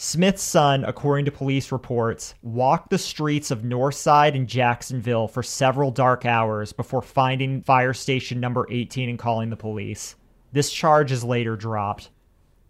Smith's 0.00 0.44
son, 0.44 0.84
according 0.84 1.24
to 1.24 1.32
police 1.32 1.72
reports, 1.72 2.36
walked 2.40 2.88
the 2.88 2.98
streets 2.98 3.50
of 3.50 3.62
Northside 3.62 4.36
and 4.36 4.46
Jacksonville 4.46 5.26
for 5.26 5.42
several 5.42 5.90
dark 5.90 6.24
hours 6.24 6.72
before 6.72 7.02
finding 7.02 7.62
fire 7.62 7.92
station 7.92 8.38
number 8.38 8.64
18 8.70 9.08
and 9.08 9.18
calling 9.18 9.50
the 9.50 9.56
police. 9.56 10.14
This 10.52 10.70
charge 10.70 11.10
is 11.10 11.24
later 11.24 11.56
dropped. 11.56 12.10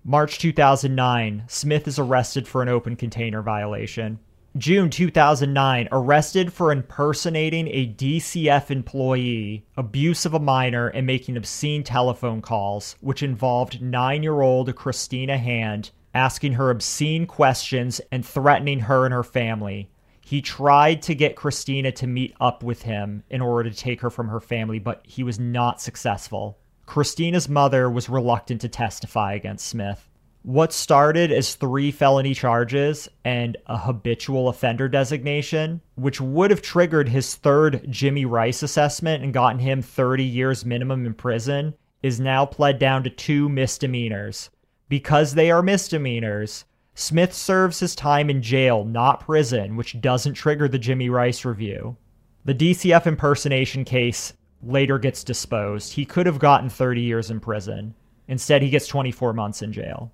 March 0.04 0.38
2009, 0.38 1.44
Smith 1.48 1.86
is 1.86 1.98
arrested 1.98 2.48
for 2.48 2.62
an 2.62 2.70
open 2.70 2.96
container 2.96 3.42
violation. 3.42 4.18
June 4.56 4.88
2009, 4.88 5.86
arrested 5.92 6.50
for 6.50 6.72
impersonating 6.72 7.68
a 7.68 7.92
DCF 7.92 8.70
employee, 8.70 9.66
abuse 9.76 10.24
of 10.24 10.32
a 10.32 10.40
minor, 10.40 10.88
and 10.88 11.06
making 11.06 11.36
obscene 11.36 11.84
telephone 11.84 12.40
calls, 12.40 12.96
which 13.02 13.22
involved 13.22 13.82
nine 13.82 14.22
year 14.22 14.40
old 14.40 14.74
Christina 14.74 15.36
Hand 15.36 15.90
asking 16.18 16.54
her 16.54 16.70
obscene 16.70 17.26
questions 17.26 18.00
and 18.10 18.26
threatening 18.26 18.80
her 18.80 19.04
and 19.04 19.14
her 19.14 19.22
family. 19.22 19.88
He 20.20 20.42
tried 20.42 21.00
to 21.02 21.14
get 21.14 21.36
Christina 21.36 21.92
to 21.92 22.08
meet 22.08 22.34
up 22.40 22.64
with 22.64 22.82
him 22.82 23.22
in 23.30 23.40
order 23.40 23.70
to 23.70 23.76
take 23.76 24.00
her 24.00 24.10
from 24.10 24.28
her 24.28 24.40
family, 24.40 24.80
but 24.80 25.00
he 25.04 25.22
was 25.22 25.38
not 25.38 25.80
successful. 25.80 26.58
Christina's 26.86 27.48
mother 27.48 27.88
was 27.88 28.08
reluctant 28.08 28.60
to 28.62 28.68
testify 28.68 29.34
against 29.34 29.68
Smith. 29.68 30.08
What 30.42 30.72
started 30.72 31.30
as 31.30 31.54
three 31.54 31.92
felony 31.92 32.34
charges 32.34 33.08
and 33.24 33.56
a 33.66 33.78
habitual 33.78 34.48
offender 34.48 34.88
designation, 34.88 35.80
which 35.94 36.20
would 36.20 36.50
have 36.50 36.62
triggered 36.62 37.08
his 37.08 37.36
third 37.36 37.86
Jimmy 37.90 38.24
Rice 38.24 38.64
assessment 38.64 39.22
and 39.22 39.32
gotten 39.32 39.60
him 39.60 39.82
30 39.82 40.24
years 40.24 40.64
minimum 40.64 41.06
in 41.06 41.14
prison, 41.14 41.74
is 42.02 42.18
now 42.18 42.44
pled 42.44 42.80
down 42.80 43.04
to 43.04 43.10
two 43.10 43.48
misdemeanors 43.48 44.50
because 44.88 45.34
they 45.34 45.50
are 45.50 45.62
misdemeanors, 45.62 46.64
Smith 46.94 47.32
serves 47.32 47.78
his 47.78 47.94
time 47.94 48.28
in 48.28 48.42
jail, 48.42 48.84
not 48.84 49.20
prison, 49.20 49.76
which 49.76 50.00
doesn't 50.00 50.34
trigger 50.34 50.66
the 50.66 50.78
Jimmy 50.78 51.08
Rice 51.08 51.44
review. 51.44 51.96
The 52.44 52.54
DCF 52.54 53.06
impersonation 53.06 53.84
case 53.84 54.32
later 54.62 54.98
gets 54.98 55.22
disposed. 55.22 55.92
He 55.92 56.04
could 56.04 56.26
have 56.26 56.38
gotten 56.38 56.68
30 56.68 57.00
years 57.00 57.30
in 57.30 57.40
prison. 57.40 57.94
Instead, 58.26 58.62
he 58.62 58.70
gets 58.70 58.86
24 58.86 59.32
months 59.32 59.62
in 59.62 59.72
jail. 59.72 60.10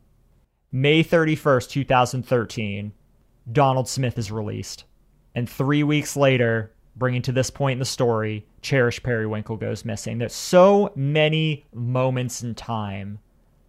May 0.72 1.02
31st, 1.02 1.70
2013, 1.70 2.92
Donald 3.52 3.88
Smith 3.88 4.18
is 4.18 4.30
released. 4.30 4.84
And 5.34 5.48
three 5.48 5.82
weeks 5.82 6.16
later, 6.16 6.72
bringing 6.96 7.22
to 7.22 7.32
this 7.32 7.50
point 7.50 7.74
in 7.74 7.78
the 7.78 7.84
story, 7.84 8.46
Cherish 8.62 9.02
Perrywinkle 9.02 9.58
goes 9.58 9.84
missing. 9.84 10.18
There's 10.18 10.34
so 10.34 10.92
many 10.94 11.64
moments 11.72 12.42
in 12.42 12.54
time 12.54 13.18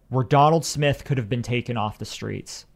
where 0.08 0.24
Donald 0.24 0.64
Smith 0.64 1.04
could 1.04 1.18
have 1.18 1.28
been 1.28 1.42
taken 1.42 1.76
off 1.76 1.98
the 1.98 2.04
streets, 2.04 2.66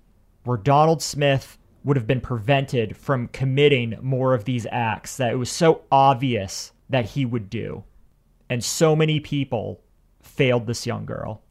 where 0.44 0.56
Donald 0.56 1.00
Smith 1.00 1.58
would 1.84 1.96
have 1.96 2.06
been 2.06 2.20
prevented 2.20 2.96
from 2.96 3.28
committing 3.28 3.96
more 4.02 4.34
of 4.34 4.44
these 4.44 4.66
acts 4.70 5.16
that 5.16 5.32
it 5.32 5.36
was 5.36 5.50
so 5.50 5.82
obvious 5.90 6.72
that 6.88 7.06
he 7.10 7.24
would 7.24 7.48
do. 7.48 7.84
And 8.48 8.62
so 8.64 8.96
many 8.96 9.20
people 9.20 9.80
failed 10.20 10.66
this 10.66 10.86
young 10.86 11.06
girl. 11.06 11.42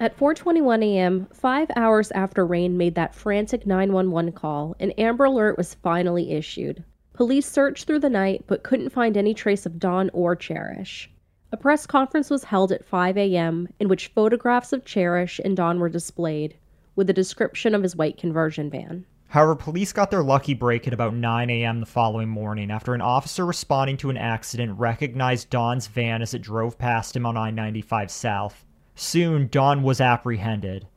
At 0.00 0.16
4:21 0.16 0.82
a.m., 0.82 1.28
5 1.34 1.70
hours 1.76 2.10
after 2.12 2.46
Rain 2.46 2.78
made 2.78 2.94
that 2.94 3.14
frantic 3.14 3.66
911 3.66 4.32
call, 4.32 4.74
an 4.80 4.92
Amber 4.92 5.26
Alert 5.26 5.58
was 5.58 5.74
finally 5.74 6.32
issued. 6.32 6.82
Police 7.20 7.46
searched 7.46 7.84
through 7.84 7.98
the 7.98 8.08
night 8.08 8.44
but 8.46 8.62
couldn't 8.62 8.94
find 8.94 9.14
any 9.14 9.34
trace 9.34 9.66
of 9.66 9.78
Don 9.78 10.08
or 10.14 10.34
Cherish. 10.34 11.10
A 11.52 11.56
press 11.58 11.86
conference 11.86 12.30
was 12.30 12.44
held 12.44 12.72
at 12.72 12.82
5 12.82 13.18
a.m., 13.18 13.68
in 13.78 13.88
which 13.88 14.08
photographs 14.14 14.72
of 14.72 14.86
Cherish 14.86 15.38
and 15.44 15.54
Don 15.54 15.78
were 15.78 15.90
displayed, 15.90 16.56
with 16.96 17.10
a 17.10 17.12
description 17.12 17.74
of 17.74 17.82
his 17.82 17.94
white 17.94 18.16
conversion 18.16 18.70
van. 18.70 19.04
However, 19.28 19.54
police 19.54 19.92
got 19.92 20.10
their 20.10 20.22
lucky 20.22 20.54
break 20.54 20.86
at 20.86 20.94
about 20.94 21.12
9 21.12 21.50
a.m. 21.50 21.80
the 21.80 21.84
following 21.84 22.30
morning 22.30 22.70
after 22.70 22.94
an 22.94 23.02
officer 23.02 23.44
responding 23.44 23.98
to 23.98 24.08
an 24.08 24.16
accident 24.16 24.78
recognized 24.78 25.50
Don's 25.50 25.88
van 25.88 26.22
as 26.22 26.32
it 26.32 26.40
drove 26.40 26.78
past 26.78 27.14
him 27.14 27.26
on 27.26 27.36
I 27.36 27.50
95 27.50 28.10
South. 28.10 28.64
Soon, 28.94 29.46
Don 29.48 29.82
was 29.82 30.00
apprehended, 30.00 30.88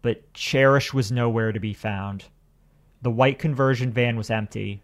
but 0.00 0.32
Cherish 0.32 0.94
was 0.94 1.12
nowhere 1.12 1.52
to 1.52 1.60
be 1.60 1.74
found. 1.74 2.24
The 3.02 3.10
white 3.10 3.38
conversion 3.38 3.92
van 3.92 4.16
was 4.16 4.30
empty, 4.30 4.82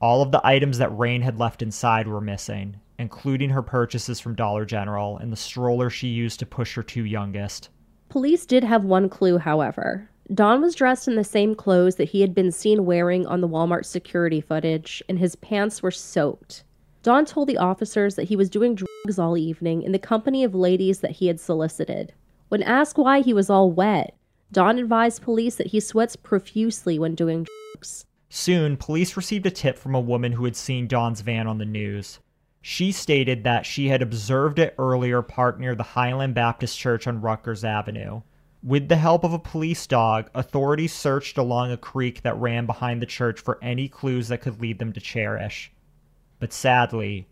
all 0.00 0.22
of 0.22 0.30
the 0.30 0.46
items 0.46 0.78
that 0.78 0.96
Rain 0.96 1.22
had 1.22 1.38
left 1.38 1.62
inside 1.62 2.06
were 2.06 2.20
missing, 2.20 2.76
including 2.98 3.50
her 3.50 3.62
purchases 3.62 4.20
from 4.20 4.34
Dollar 4.34 4.64
General 4.64 5.18
and 5.18 5.32
the 5.32 5.36
stroller 5.36 5.90
she 5.90 6.08
used 6.08 6.38
to 6.40 6.46
push 6.46 6.74
her 6.74 6.82
two 6.82 7.04
youngest. 7.04 7.68
Police 8.08 8.46
did 8.46 8.64
have 8.64 8.84
one 8.84 9.08
clue, 9.08 9.38
however. 9.38 10.08
Don 10.32 10.60
was 10.60 10.74
dressed 10.74 11.08
in 11.08 11.16
the 11.16 11.24
same 11.24 11.54
clothes 11.54 11.96
that 11.96 12.10
he 12.10 12.20
had 12.20 12.34
been 12.34 12.52
seen 12.52 12.84
wearing 12.84 13.26
on 13.26 13.40
the 13.40 13.48
Walmart 13.48 13.84
security 13.84 14.40
footage, 14.40 15.02
and 15.08 15.18
his 15.18 15.36
pants 15.36 15.82
were 15.82 15.90
soaked. 15.90 16.64
Don 17.02 17.24
told 17.24 17.48
the 17.48 17.56
officers 17.56 18.14
that 18.16 18.28
he 18.28 18.36
was 18.36 18.50
doing 18.50 18.74
drugs 18.74 19.18
all 19.18 19.36
evening 19.36 19.82
in 19.82 19.92
the 19.92 19.98
company 19.98 20.44
of 20.44 20.54
ladies 20.54 21.00
that 21.00 21.12
he 21.12 21.26
had 21.26 21.40
solicited. 21.40 22.12
When 22.48 22.62
asked 22.62 22.98
why 22.98 23.20
he 23.20 23.32
was 23.32 23.50
all 23.50 23.70
wet, 23.70 24.14
Don 24.52 24.78
advised 24.78 25.22
police 25.22 25.56
that 25.56 25.68
he 25.68 25.80
sweats 25.80 26.16
profusely 26.16 26.98
when 26.98 27.14
doing 27.14 27.46
drugs. 27.74 28.06
Soon, 28.30 28.76
police 28.76 29.16
received 29.16 29.46
a 29.46 29.50
tip 29.50 29.78
from 29.78 29.94
a 29.94 30.00
woman 30.00 30.32
who 30.32 30.44
had 30.44 30.56
seen 30.56 30.86
Don's 30.86 31.22
van 31.22 31.46
on 31.46 31.58
the 31.58 31.64
news. 31.64 32.20
She 32.60 32.92
stated 32.92 33.44
that 33.44 33.64
she 33.64 33.88
had 33.88 34.02
observed 34.02 34.58
it 34.58 34.74
earlier 34.78 35.22
parked 35.22 35.58
near 35.58 35.74
the 35.74 35.82
Highland 35.82 36.34
Baptist 36.34 36.78
Church 36.78 37.06
on 37.06 37.22
Rutgers 37.22 37.64
Avenue. 37.64 38.20
With 38.62 38.88
the 38.88 38.96
help 38.96 39.24
of 39.24 39.32
a 39.32 39.38
police 39.38 39.86
dog, 39.86 40.28
authorities 40.34 40.92
searched 40.92 41.38
along 41.38 41.72
a 41.72 41.78
creek 41.78 42.22
that 42.22 42.36
ran 42.36 42.66
behind 42.66 43.00
the 43.00 43.06
church 43.06 43.40
for 43.40 43.58
any 43.62 43.88
clues 43.88 44.28
that 44.28 44.42
could 44.42 44.60
lead 44.60 44.78
them 44.78 44.92
to 44.92 45.00
Cherish. 45.00 45.72
But 46.38 46.52
sadly, 46.52 47.28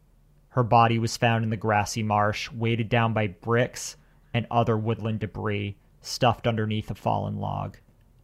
her 0.51 0.63
body 0.63 0.99
was 0.99 1.19
found 1.19 1.45
in 1.45 1.51
the 1.51 1.57
grassy 1.59 2.03
marsh, 2.03 2.51
weighted 2.51 2.89
down 2.89 3.13
by 3.13 3.27
bricks 3.27 3.97
and 4.33 4.47
other 4.51 4.79
woodland 4.79 5.19
debris 5.19 5.77
stuffed 6.01 6.47
underneath 6.47 6.91
a 6.91 6.95
fallen 6.95 7.37
log. 7.37 7.77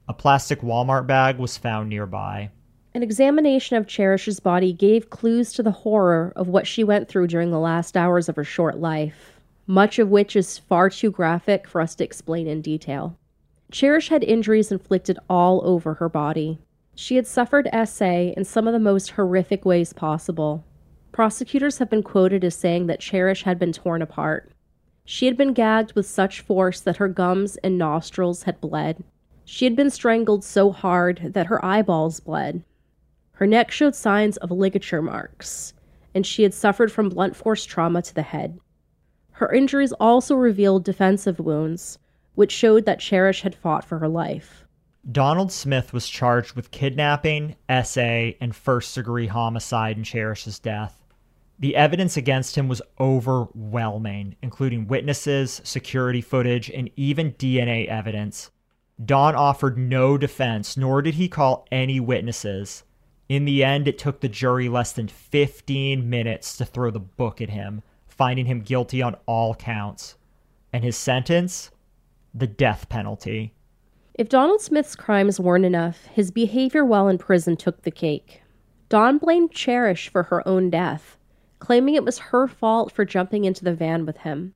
A 0.09 0.14
plastic 0.14 0.62
Walmart 0.62 1.07
bag 1.07 1.38
was 1.38 1.59
found 1.59 1.91
nearby. 1.91 2.50
An 2.94 3.02
examination 3.02 3.78
of 3.78 3.87
Cherish's 3.87 4.38
body 4.38 4.70
gave 4.70 5.08
clues 5.08 5.54
to 5.54 5.62
the 5.62 5.70
horror 5.70 6.30
of 6.37 6.49
what 6.49 6.66
she 6.66 6.84
went 6.84 7.08
through 7.08 7.28
during 7.28 7.50
the 7.50 7.58
last 7.58 7.96
hours 7.96 8.28
of 8.28 8.37
her 8.37 8.44
short 8.44 8.80
life, 8.80 9.40
much 9.66 9.99
of 9.99 10.11
which 10.11 10.37
is 10.37 10.58
far 10.58 10.90
too 10.90 11.11
graphic 11.11 11.66
for 11.66 11.80
us 11.80 11.94
to 11.94 12.04
explain 12.04 12.46
in 12.46 12.61
detail. 12.61 13.16
Cherish 13.70 14.11
had 14.11 14.22
injuries 14.22 14.70
inflicted 14.70 15.18
all 15.30 15.62
over 15.64 15.94
her 15.94 16.11
body. 16.11 16.58
She 16.94 17.16
had 17.16 17.26
suffered 17.26 17.66
SA 17.87 18.34
in 18.37 18.44
some 18.44 18.66
of 18.66 18.75
the 18.75 18.78
most 18.78 19.12
horrific 19.12 19.64
ways 19.64 19.94
possible. 19.94 20.62
Prosecutors 21.12 21.78
have 21.78 21.88
been 21.88 22.02
quoted 22.02 22.44
as 22.44 22.54
saying 22.54 22.88
that 22.88 23.00
Cherish 23.00 23.44
had 23.44 23.58
been 23.58 23.72
torn 23.72 24.02
apart. 24.02 24.52
She 25.06 25.25
had 25.25 25.38
been 25.38 25.54
gagged 25.54 25.94
with 25.94 26.04
such 26.04 26.42
force 26.42 26.78
that 26.80 26.99
her 26.99 27.08
gums 27.08 27.56
and 27.64 27.78
nostrils 27.78 28.42
had 28.42 28.61
bled. 28.61 29.02
She 29.46 29.64
had 29.64 29.75
been 29.75 29.88
strangled 29.88 30.44
so 30.44 30.70
hard 30.72 31.30
that 31.32 31.46
her 31.46 31.64
eyeballs 31.64 32.20
bled. 32.20 32.62
Her 33.42 33.46
neck 33.49 33.72
showed 33.72 33.96
signs 33.96 34.37
of 34.37 34.52
ligature 34.52 35.02
marks, 35.02 35.75
and 36.14 36.25
she 36.25 36.44
had 36.44 36.54
suffered 36.54 36.92
from 36.92 37.08
blunt 37.08 37.34
force 37.34 37.64
trauma 37.64 38.00
to 38.00 38.14
the 38.14 38.22
head. 38.22 38.61
Her 39.32 39.52
injuries 39.52 39.90
also 39.94 40.37
revealed 40.37 40.84
defensive 40.84 41.40
wounds, 41.40 41.99
which 42.37 42.52
showed 42.52 42.87
that 42.87 43.00
Cherish 43.00 43.42
had 43.42 43.56
fought 43.56 43.84
for 43.84 43.99
her 43.99 44.06
life. 44.06 44.64
Donald 45.11 45.50
Smith 45.50 45.92
was 45.92 46.08
charged 46.08 46.54
with 46.54 46.70
kidnapping, 46.70 47.56
SA, 47.68 48.30
and 48.40 48.54
first 48.54 48.94
degree 48.94 49.26
homicide 49.26 49.96
in 49.96 50.04
Cherish's 50.04 50.61
death. 50.61 51.02
The 51.58 51.75
evidence 51.75 52.16
against 52.16 52.56
him 52.56 52.68
was 52.68 52.80
overwhelming, 53.00 54.37
including 54.40 54.87
witnesses, 54.87 55.61
security 55.64 56.20
footage, 56.20 56.70
and 56.70 56.90
even 56.94 57.32
DNA 57.32 57.88
evidence. 57.88 58.52
Don 59.04 59.34
offered 59.34 59.76
no 59.76 60.16
defense, 60.16 60.76
nor 60.76 61.02
did 61.02 61.14
he 61.14 61.26
call 61.26 61.66
any 61.72 61.99
witnesses. 61.99 62.84
In 63.32 63.46
the 63.46 63.64
end, 63.64 63.88
it 63.88 63.96
took 63.96 64.20
the 64.20 64.28
jury 64.28 64.68
less 64.68 64.92
than 64.92 65.08
15 65.08 66.10
minutes 66.10 66.54
to 66.58 66.66
throw 66.66 66.90
the 66.90 67.00
book 67.00 67.40
at 67.40 67.48
him, 67.48 67.82
finding 68.06 68.44
him 68.44 68.60
guilty 68.60 69.00
on 69.00 69.16
all 69.24 69.54
counts. 69.54 70.16
And 70.70 70.84
his 70.84 70.98
sentence? 70.98 71.70
The 72.34 72.46
death 72.46 72.90
penalty. 72.90 73.54
If 74.12 74.28
Donald 74.28 74.60
Smith's 74.60 74.94
crimes 74.94 75.40
weren't 75.40 75.64
enough, 75.64 76.04
his 76.12 76.30
behavior 76.30 76.84
while 76.84 77.08
in 77.08 77.16
prison 77.16 77.56
took 77.56 77.84
the 77.84 77.90
cake. 77.90 78.42
Don 78.90 79.16
blamed 79.16 79.52
Cherish 79.52 80.10
for 80.10 80.24
her 80.24 80.46
own 80.46 80.68
death, 80.68 81.16
claiming 81.58 81.94
it 81.94 82.04
was 82.04 82.18
her 82.18 82.46
fault 82.46 82.92
for 82.92 83.06
jumping 83.06 83.46
into 83.46 83.64
the 83.64 83.72
van 83.72 84.04
with 84.04 84.18
him. 84.18 84.52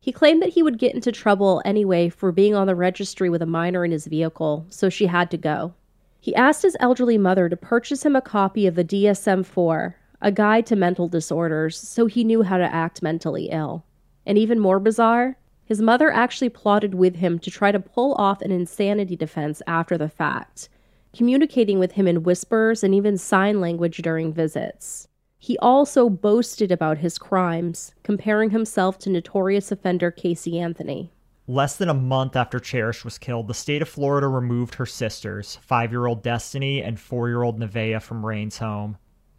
He 0.00 0.12
claimed 0.12 0.42
that 0.42 0.52
he 0.52 0.62
would 0.62 0.78
get 0.78 0.94
into 0.94 1.12
trouble 1.12 1.62
anyway 1.64 2.10
for 2.10 2.30
being 2.30 2.54
on 2.54 2.66
the 2.66 2.74
registry 2.74 3.30
with 3.30 3.40
a 3.40 3.46
minor 3.46 3.86
in 3.86 3.90
his 3.90 4.06
vehicle, 4.06 4.66
so 4.68 4.90
she 4.90 5.06
had 5.06 5.30
to 5.30 5.38
go. 5.38 5.72
He 6.20 6.34
asked 6.34 6.62
his 6.62 6.76
elderly 6.80 7.16
mother 7.16 7.48
to 7.48 7.56
purchase 7.56 8.04
him 8.04 8.16
a 8.16 8.20
copy 8.20 8.66
of 8.66 8.74
the 8.74 8.84
DSM 8.84 9.46
4, 9.46 9.96
a 10.20 10.32
guide 10.32 10.66
to 10.66 10.76
mental 10.76 11.08
disorders, 11.08 11.78
so 11.78 12.06
he 12.06 12.24
knew 12.24 12.42
how 12.42 12.58
to 12.58 12.74
act 12.74 13.02
mentally 13.02 13.50
ill. 13.50 13.84
And 14.26 14.36
even 14.36 14.58
more 14.58 14.80
bizarre, 14.80 15.36
his 15.64 15.80
mother 15.80 16.10
actually 16.10 16.48
plotted 16.48 16.94
with 16.94 17.16
him 17.16 17.38
to 17.38 17.50
try 17.50 17.70
to 17.70 17.78
pull 17.78 18.14
off 18.14 18.42
an 18.42 18.50
insanity 18.50 19.16
defense 19.16 19.62
after 19.66 19.96
the 19.96 20.08
fact, 20.08 20.68
communicating 21.14 21.78
with 21.78 21.92
him 21.92 22.08
in 22.08 22.22
whispers 22.22 22.82
and 22.82 22.94
even 22.94 23.16
sign 23.16 23.60
language 23.60 23.98
during 23.98 24.32
visits. 24.32 25.08
He 25.38 25.56
also 25.58 26.10
boasted 26.10 26.72
about 26.72 26.98
his 26.98 27.16
crimes, 27.16 27.94
comparing 28.02 28.50
himself 28.50 28.98
to 29.00 29.10
notorious 29.10 29.70
offender 29.70 30.10
Casey 30.10 30.58
Anthony. 30.58 31.12
Less 31.50 31.76
than 31.76 31.88
a 31.88 31.94
month 31.94 32.36
after 32.36 32.60
Cherish 32.60 33.06
was 33.06 33.16
killed, 33.16 33.48
the 33.48 33.54
state 33.54 33.80
of 33.80 33.88
Florida 33.88 34.28
removed 34.28 34.74
her 34.74 34.84
sisters, 34.84 35.56
five 35.62 35.90
year 35.90 36.04
old 36.04 36.22
Destiny 36.22 36.82
and 36.82 37.00
four 37.00 37.28
year 37.28 37.42
old 37.42 37.58
Nevaeh, 37.58 38.02
from 38.02 38.26
Rain's 38.26 38.58
home. 38.58 38.98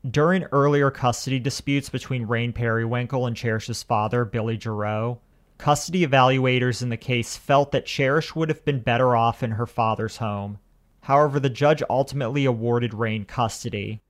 During 0.09 0.45
earlier 0.45 0.89
custody 0.89 1.37
disputes 1.37 1.87
between 1.87 2.25
Rain 2.25 2.51
Perrywinkle 2.51 3.27
and 3.27 3.35
Cherish's 3.35 3.83
father, 3.83 4.25
Billy 4.25 4.59
Giroux, 4.59 5.19
Custody 5.59 6.07
evaluators 6.07 6.81
in 6.81 6.89
the 6.89 6.97
case 6.97 7.37
felt 7.37 7.71
that 7.73 7.85
Cherish 7.85 8.33
would 8.35 8.49
have 8.49 8.65
been 8.65 8.79
better 8.79 9.15
off 9.15 9.43
in 9.43 9.51
her 9.51 9.67
father's 9.67 10.17
home. 10.17 10.57
However, 11.01 11.39
the 11.39 11.49
judge 11.49 11.83
ultimately 11.91 12.45
awarded 12.45 12.95
Rain 12.95 13.23
custody. 13.23 14.01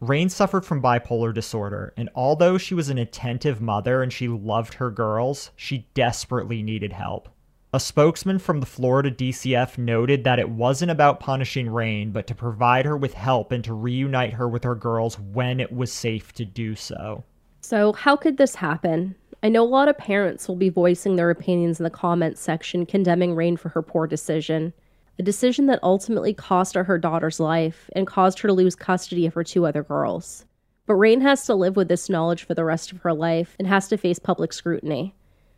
Rain 0.00 0.28
suffered 0.28 0.66
from 0.66 0.82
bipolar 0.82 1.32
disorder, 1.32 1.94
and 1.96 2.10
although 2.14 2.58
she 2.58 2.74
was 2.74 2.90
an 2.90 2.98
attentive 2.98 3.62
mother 3.62 4.02
and 4.02 4.12
she 4.12 4.28
loved 4.28 4.74
her 4.74 4.90
girls, 4.90 5.52
she 5.56 5.86
desperately 5.94 6.62
needed 6.62 6.92
help. 6.92 7.30
A 7.76 7.78
spokesman 7.78 8.38
from 8.38 8.60
the 8.60 8.64
Florida 8.64 9.10
DCF 9.10 9.76
noted 9.76 10.24
that 10.24 10.38
it 10.38 10.48
wasn't 10.48 10.90
about 10.90 11.20
punishing 11.20 11.68
Rain, 11.68 12.10
but 12.10 12.26
to 12.28 12.34
provide 12.34 12.86
her 12.86 12.96
with 12.96 13.12
help 13.12 13.52
and 13.52 13.62
to 13.64 13.74
reunite 13.74 14.32
her 14.32 14.48
with 14.48 14.64
her 14.64 14.74
girls 14.74 15.20
when 15.20 15.60
it 15.60 15.70
was 15.70 15.92
safe 15.92 16.32
to 16.36 16.46
do 16.46 16.74
so. 16.74 17.22
So, 17.60 17.92
how 17.92 18.16
could 18.16 18.38
this 18.38 18.54
happen? 18.54 19.14
I 19.42 19.50
know 19.50 19.62
a 19.62 19.68
lot 19.68 19.88
of 19.88 19.98
parents 19.98 20.48
will 20.48 20.56
be 20.56 20.70
voicing 20.70 21.16
their 21.16 21.28
opinions 21.28 21.78
in 21.78 21.84
the 21.84 21.90
comments 21.90 22.40
section 22.40 22.86
condemning 22.86 23.34
Rain 23.34 23.58
for 23.58 23.68
her 23.68 23.82
poor 23.82 24.06
decision, 24.06 24.72
a 25.18 25.22
decision 25.22 25.66
that 25.66 25.80
ultimately 25.82 26.32
cost 26.32 26.76
her 26.76 26.84
her 26.84 26.96
daughter's 26.96 27.40
life 27.40 27.90
and 27.92 28.06
caused 28.06 28.38
her 28.38 28.48
to 28.48 28.54
lose 28.54 28.74
custody 28.74 29.26
of 29.26 29.34
her 29.34 29.44
two 29.44 29.66
other 29.66 29.82
girls. 29.82 30.46
But 30.86 30.94
Rain 30.94 31.20
has 31.22 31.44
to 31.44 31.54
live 31.54 31.76
with 31.76 31.88
this 31.88 32.08
knowledge 32.08 32.44
for 32.44 32.54
the 32.54 32.64
rest 32.64 32.92
of 32.92 33.02
her 33.02 33.12
life 33.12 33.56
and 33.58 33.66
has 33.66 33.88
to 33.88 33.98
face 33.98 34.20
public 34.20 34.54
scrutiny. 34.54 35.15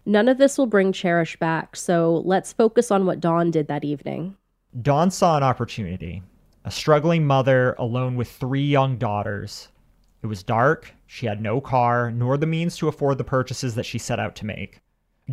None 0.08 0.26
of 0.26 0.38
this 0.38 0.56
will 0.56 0.66
bring 0.66 0.90
Cherish 0.90 1.38
back, 1.38 1.76
so 1.76 2.22
let's 2.24 2.54
focus 2.54 2.90
on 2.90 3.04
what 3.04 3.20
Don 3.20 3.50
did 3.50 3.68
that 3.68 3.84
evening. 3.84 4.38
Don 4.80 5.10
saw 5.10 5.36
an 5.36 5.42
opportunity. 5.42 6.22
A 6.64 6.70
struggling 6.70 7.26
mother 7.26 7.74
alone 7.78 8.16
with 8.16 8.30
three 8.30 8.64
young 8.64 8.96
daughters 8.96 9.68
it 10.22 10.26
was 10.26 10.42
dark, 10.42 10.94
she 11.06 11.26
had 11.26 11.42
no 11.42 11.60
car, 11.60 12.10
nor 12.10 12.38
the 12.38 12.46
means 12.46 12.76
to 12.78 12.88
afford 12.88 13.18
the 13.18 13.24
purchases 13.24 13.74
that 13.74 13.84
she 13.84 13.98
set 13.98 14.18
out 14.18 14.34
to 14.36 14.46
make. 14.46 14.80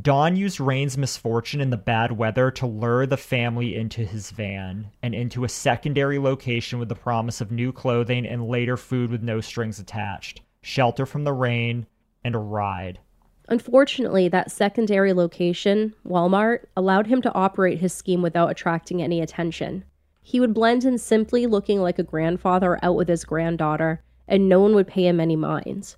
Don 0.02 0.36
used 0.36 0.60
Rain's 0.60 0.98
misfortune 0.98 1.62
and 1.62 1.72
the 1.72 1.78
bad 1.78 2.12
weather 2.12 2.52
to 2.52 2.68
lure 2.68 3.06
the 3.06 3.16
family 3.16 3.76
into 3.76 4.04
his 4.04 4.30
van 4.30 4.92
and 5.02 5.16
into 5.16 5.46
a 5.46 5.50
secondary 5.50 6.20
location 6.20 6.80
with 6.80 6.90
the 6.90 6.96
promise 6.96 7.40
of 7.40 7.50
new 7.50 7.72
clothing 7.72 8.28
and 8.28 8.50
later 8.50 8.76
food 8.76 9.10
with 9.10 9.24
no 9.24 9.40
strings 9.40 9.80
attached, 9.80 10.42
shelter 10.62 11.06
from 11.06 11.24
the 11.24 11.34
rain, 11.34 11.88
and 12.26 12.36
a 12.36 12.40
ride. 12.40 13.00
Unfortunately, 13.48 14.28
that 14.28 14.52
secondary 14.52 15.14
location, 15.14 15.94
Walmart, 16.08 16.66
allowed 16.76 17.08
him 17.08 17.22
to 17.22 17.34
operate 17.34 17.80
his 17.80 17.94
scheme 17.94 18.22
without 18.22 18.50
attracting 18.50 19.02
any 19.02 19.22
attention. 19.22 19.84
He 20.22 20.40
would 20.40 20.54
blend 20.54 20.84
in 20.84 20.98
simply 20.98 21.46
looking 21.46 21.82
like 21.82 22.00
a 22.00 22.04
grandfather 22.04 22.80
out 22.82 22.96
with 22.96 23.08
his 23.08 23.24
granddaughter 23.24 24.02
and 24.28 24.50
no 24.50 24.60
one 24.60 24.74
would 24.76 24.88
pay 24.88 25.08
him 25.08 25.20
any 25.20 25.36
mind. 25.36 25.96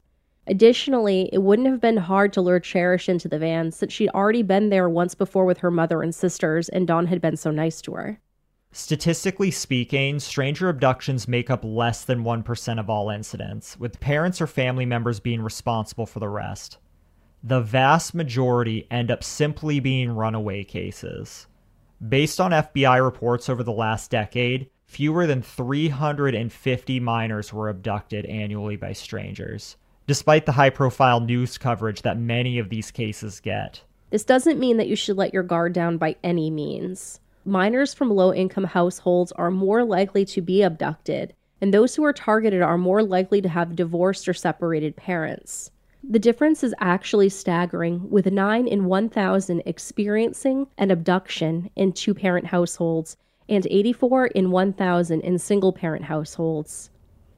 Additionally, 0.48 1.30
it 1.34 1.40
wouldn't 1.40 1.68
have 1.68 1.82
been 1.82 1.98
hard 1.98 2.32
to 2.34 2.42
lure 2.42 2.60
Cherish 2.60 3.10
into 3.10 3.28
the 3.28 3.40
van 3.40 3.72
since 3.72 3.92
she'd 3.92 4.10
already 4.10 4.44
been 4.44 4.70
there 4.70 4.90
once 4.90 5.14
before 5.14 5.46
with 5.46 5.58
her 5.60 5.72
mother 5.72 6.02
and 6.02 6.16
sisters, 6.16 6.70
and 6.70 6.88
Don 6.88 7.08
had 7.08 7.22
been 7.22 7.36
so 7.36 7.52
nice 7.52 7.82
to 7.82 7.94
her. 7.94 8.20
Statistically 8.72 9.52
speaking, 9.52 10.20
stranger 10.20 10.70
abductions 10.70 11.28
make 11.28 11.50
up 11.50 11.64
less 11.66 12.06
than 12.06 12.24
1% 12.24 12.80
of 12.80 12.90
all 12.90 13.10
incidents, 13.10 13.78
with 13.80 14.00
parents 14.00 14.40
or 14.40 14.48
family 14.48 14.86
members 14.86 15.20
being 15.20 15.42
responsible 15.42 16.06
for 16.06 16.20
the 16.20 16.30
rest. 16.30 16.78
The 17.48 17.62
vast 17.62 18.14
majority 18.14 18.88
end 18.92 19.10
up 19.10 19.24
simply 19.24 19.80
being 19.80 20.12
runaway 20.12 20.66
cases. 20.66 21.48
Based 22.06 22.42
on 22.42 22.52
FBI 22.52 23.02
reports 23.02 23.48
over 23.48 23.64
the 23.64 23.72
last 23.72 24.12
decade, 24.12 24.70
fewer 24.86 25.26
than 25.26 25.42
350 25.42 27.00
minors 27.00 27.54
were 27.54 27.70
abducted 27.70 28.26
annually 28.26 28.76
by 28.76 28.92
strangers, 28.92 29.78
despite 30.08 30.46
the 30.46 30.52
high 30.52 30.70
profile 30.70 31.22
news 31.22 31.58
coverage 31.58 32.02
that 32.02 32.20
many 32.20 32.60
of 32.60 32.68
these 32.68 32.92
cases 32.92 33.40
get. 33.40 33.82
This 34.10 34.26
doesn't 34.26 34.60
mean 34.60 34.76
that 34.76 34.90
you 34.90 34.98
should 34.98 35.16
let 35.16 35.34
your 35.34 35.44
guard 35.44 35.72
down 35.72 35.98
by 35.98 36.18
any 36.26 36.52
means. 36.52 37.22
Minors 37.46 37.94
from 37.94 38.12
low 38.12 38.34
income 38.34 38.66
households 38.66 39.32
are 39.32 39.52
more 39.52 39.86
likely 39.86 40.26
to 40.26 40.42
be 40.42 40.64
abducted, 40.64 41.34
and 41.62 41.74
those 41.74 41.96
who 41.96 42.04
are 42.04 42.12
targeted 42.12 42.62
are 42.62 42.78
more 42.78 43.02
likely 43.04 43.42
to 43.42 43.48
have 43.48 43.74
divorced 43.74 44.28
or 44.28 44.34
separated 44.34 44.98
parents. 44.98 45.72
The 46.10 46.20
difference 46.20 46.64
is 46.64 46.74
actually 46.80 47.28
staggering, 47.28 48.10
with 48.10 48.32
9 48.32 48.66
in 48.66 48.86
1,000 48.86 49.62
experiencing 49.66 50.68
an 50.78 50.90
abduction 50.90 51.70
in 51.76 51.92
two 51.92 52.14
parent 52.14 52.48
households 52.48 53.18
and 53.50 53.68
84 53.70 54.28
in 54.28 54.50
1,000 54.50 55.20
in 55.20 55.38
single 55.38 55.74
parent 55.74 56.06
households. 56.06 56.92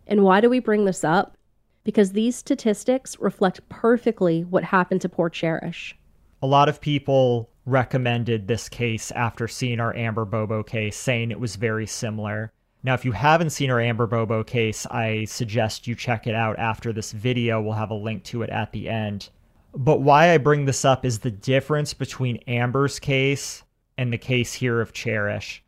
And 0.06 0.24
why 0.24 0.40
do 0.40 0.52
we 0.52 0.60
bring 0.60 0.86
this 0.86 1.04
up? 1.04 1.36
Because 1.84 2.12
these 2.12 2.36
statistics 2.36 3.20
reflect 3.20 3.68
perfectly 3.70 4.44
what 4.44 4.64
happened 4.66 5.02
to 5.02 5.10
poor 5.10 5.32
Cherish. 5.32 5.98
A 6.44 6.48
lot 6.48 6.70
of 6.70 6.80
people 6.80 7.50
recommended 7.66 8.48
this 8.48 8.70
case 8.70 9.10
after 9.12 9.48
seeing 9.48 9.80
our 9.80 9.96
Amber 9.96 10.26
Bobo 10.26 10.62
case, 10.62 10.96
saying 10.96 11.32
it 11.32 11.40
was 11.40 11.56
very 11.56 11.88
similar. 11.88 12.54
Now, 12.82 12.94
if 12.94 13.04
you 13.04 13.12
haven't 13.12 13.50
seen 13.50 13.70
our 13.72 13.80
Amber 13.82 14.08
Bobo 14.08 14.44
case, 14.44 14.86
I 14.86 15.26
suggest 15.26 15.86
you 15.86 15.96
check 15.96 16.28
it 16.28 16.36
out 16.36 16.58
after 16.58 16.94
this 16.94 17.12
video. 17.12 17.62
We'll 17.62 17.74
have 17.74 17.92
a 17.92 17.96
link 17.96 18.24
to 18.26 18.42
it 18.42 18.50
at 18.50 18.72
the 18.72 18.88
end. 18.88 19.30
But 19.76 20.02
why 20.02 20.34
I 20.34 20.38
bring 20.38 20.63
this 20.63 20.86
up 20.86 21.06
is 21.06 21.20
the 21.20 21.30
difference 21.30 21.94
between 21.94 22.38
Amber's 22.48 22.98
case 22.98 23.63
and 23.98 24.13
the 24.13 24.18
case 24.18 24.54
here 24.54 24.80
of 24.80 24.94
Cherish. 24.94 25.62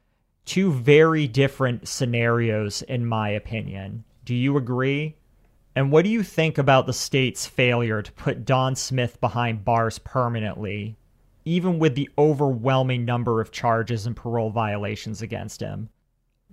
Two 0.46 0.72
very 0.72 1.28
different 1.28 1.88
scenarios, 1.88 2.82
in 2.84 3.06
my 3.06 3.30
opinion. 3.30 4.06
Do 4.24 4.34
you 4.34 4.56
agree? 4.56 5.18
And 5.76 5.92
what 5.92 6.06
do 6.06 6.10
you 6.10 6.24
think 6.24 6.58
about 6.58 6.86
the 6.86 6.94
state's 6.94 7.46
failure 7.46 8.02
to 8.02 8.12
put 8.14 8.46
Don 8.46 8.76
Smith 8.76 9.20
behind 9.20 9.66
bars 9.66 10.00
permanently, 10.00 10.96
even 11.44 11.78
with 11.78 11.96
the 11.96 12.10
overwhelming 12.18 13.04
number 13.04 13.42
of 13.42 13.52
charges 13.52 14.06
and 14.06 14.16
parole 14.16 14.50
violations 14.50 15.22
against 15.22 15.60
him? 15.60 15.90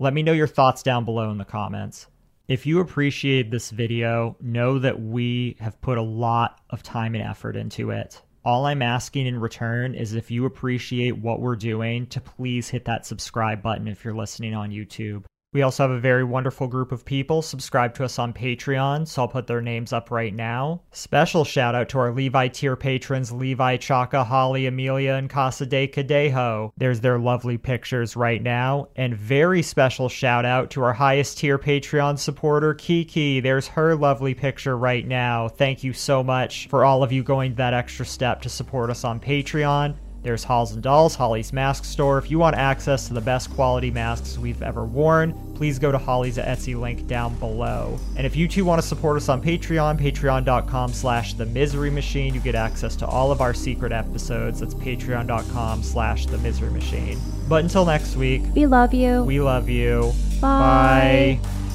Let 0.00 0.14
me 0.14 0.22
know 0.22 0.32
your 0.32 0.46
thoughts 0.46 0.84
down 0.84 1.04
below 1.04 1.32
in 1.32 1.38
the 1.38 1.44
comments. 1.44 2.06
If 2.46 2.66
you 2.66 2.78
appreciate 2.78 3.50
this 3.50 3.70
video, 3.70 4.36
know 4.40 4.78
that 4.78 5.02
we 5.02 5.56
have 5.58 5.80
put 5.80 5.98
a 5.98 6.02
lot 6.02 6.60
of 6.70 6.84
time 6.84 7.16
and 7.16 7.24
effort 7.24 7.56
into 7.56 7.90
it. 7.90 8.22
All 8.44 8.66
I'm 8.66 8.80
asking 8.80 9.26
in 9.26 9.40
return 9.40 9.96
is 9.96 10.14
if 10.14 10.30
you 10.30 10.44
appreciate 10.44 11.18
what 11.18 11.40
we're 11.40 11.56
doing, 11.56 12.06
to 12.06 12.20
please 12.20 12.68
hit 12.68 12.84
that 12.84 13.06
subscribe 13.06 13.60
button 13.60 13.88
if 13.88 14.04
you're 14.04 14.14
listening 14.14 14.54
on 14.54 14.70
YouTube. 14.70 15.24
We 15.58 15.62
also 15.62 15.82
have 15.82 15.90
a 15.90 15.98
very 15.98 16.22
wonderful 16.22 16.68
group 16.68 16.92
of 16.92 17.04
people 17.04 17.42
subscribe 17.42 17.92
to 17.94 18.04
us 18.04 18.20
on 18.20 18.32
Patreon, 18.32 19.08
so 19.08 19.22
I'll 19.22 19.28
put 19.28 19.48
their 19.48 19.60
names 19.60 19.92
up 19.92 20.12
right 20.12 20.32
now. 20.32 20.82
Special 20.92 21.44
shout 21.44 21.74
out 21.74 21.88
to 21.88 21.98
our 21.98 22.12
Levi 22.12 22.46
tier 22.46 22.76
patrons 22.76 23.32
Levi, 23.32 23.76
Chaka, 23.78 24.22
Holly, 24.22 24.66
Amelia, 24.66 25.14
and 25.14 25.28
Casa 25.28 25.66
de 25.66 25.88
Cadejo. 25.88 26.70
There's 26.76 27.00
their 27.00 27.18
lovely 27.18 27.58
pictures 27.58 28.14
right 28.14 28.40
now. 28.40 28.86
And 28.94 29.16
very 29.16 29.62
special 29.62 30.08
shout 30.08 30.44
out 30.44 30.70
to 30.70 30.84
our 30.84 30.92
highest 30.92 31.38
tier 31.38 31.58
Patreon 31.58 32.20
supporter, 32.20 32.74
Kiki. 32.74 33.40
There's 33.40 33.66
her 33.66 33.96
lovely 33.96 34.34
picture 34.34 34.78
right 34.78 35.04
now. 35.04 35.48
Thank 35.48 35.82
you 35.82 35.92
so 35.92 36.22
much 36.22 36.68
for 36.68 36.84
all 36.84 37.02
of 37.02 37.10
you 37.10 37.24
going 37.24 37.56
that 37.56 37.74
extra 37.74 38.06
step 38.06 38.42
to 38.42 38.48
support 38.48 38.90
us 38.90 39.02
on 39.02 39.18
Patreon. 39.18 39.96
There's 40.28 40.44
Holls 40.44 40.72
and 40.72 40.82
Dolls, 40.82 41.14
Holly's 41.14 41.54
Mask 41.54 41.86
Store. 41.86 42.18
If 42.18 42.30
you 42.30 42.38
want 42.38 42.54
access 42.54 43.08
to 43.08 43.14
the 43.14 43.20
best 43.22 43.48
quality 43.54 43.90
masks 43.90 44.36
we've 44.36 44.60
ever 44.60 44.84
worn, 44.84 45.32
please 45.54 45.78
go 45.78 45.90
to 45.90 45.96
Holly's 45.96 46.36
Etsy 46.36 46.78
link 46.78 47.06
down 47.06 47.34
below. 47.38 47.98
And 48.14 48.26
if 48.26 48.36
you 48.36 48.46
too 48.46 48.66
want 48.66 48.78
to 48.78 48.86
support 48.86 49.16
us 49.16 49.30
on 49.30 49.40
Patreon, 49.40 49.98
patreon.com 49.98 50.92
slash 50.92 51.32
the 51.32 51.46
misery 51.46 51.88
machine, 51.88 52.34
you 52.34 52.40
get 52.40 52.54
access 52.54 52.94
to 52.96 53.06
all 53.06 53.32
of 53.32 53.40
our 53.40 53.54
secret 53.54 53.90
episodes. 53.90 54.60
That's 54.60 54.74
patreon.com 54.74 55.82
slash 55.82 56.26
the 56.26 56.36
misery 56.36 56.72
machine. 56.72 57.18
But 57.48 57.64
until 57.64 57.86
next 57.86 58.14
week, 58.16 58.42
We 58.54 58.66
love 58.66 58.92
you. 58.92 59.22
we 59.22 59.40
love 59.40 59.70
you. 59.70 60.12
Bye. 60.42 61.40
Bye. 61.42 61.67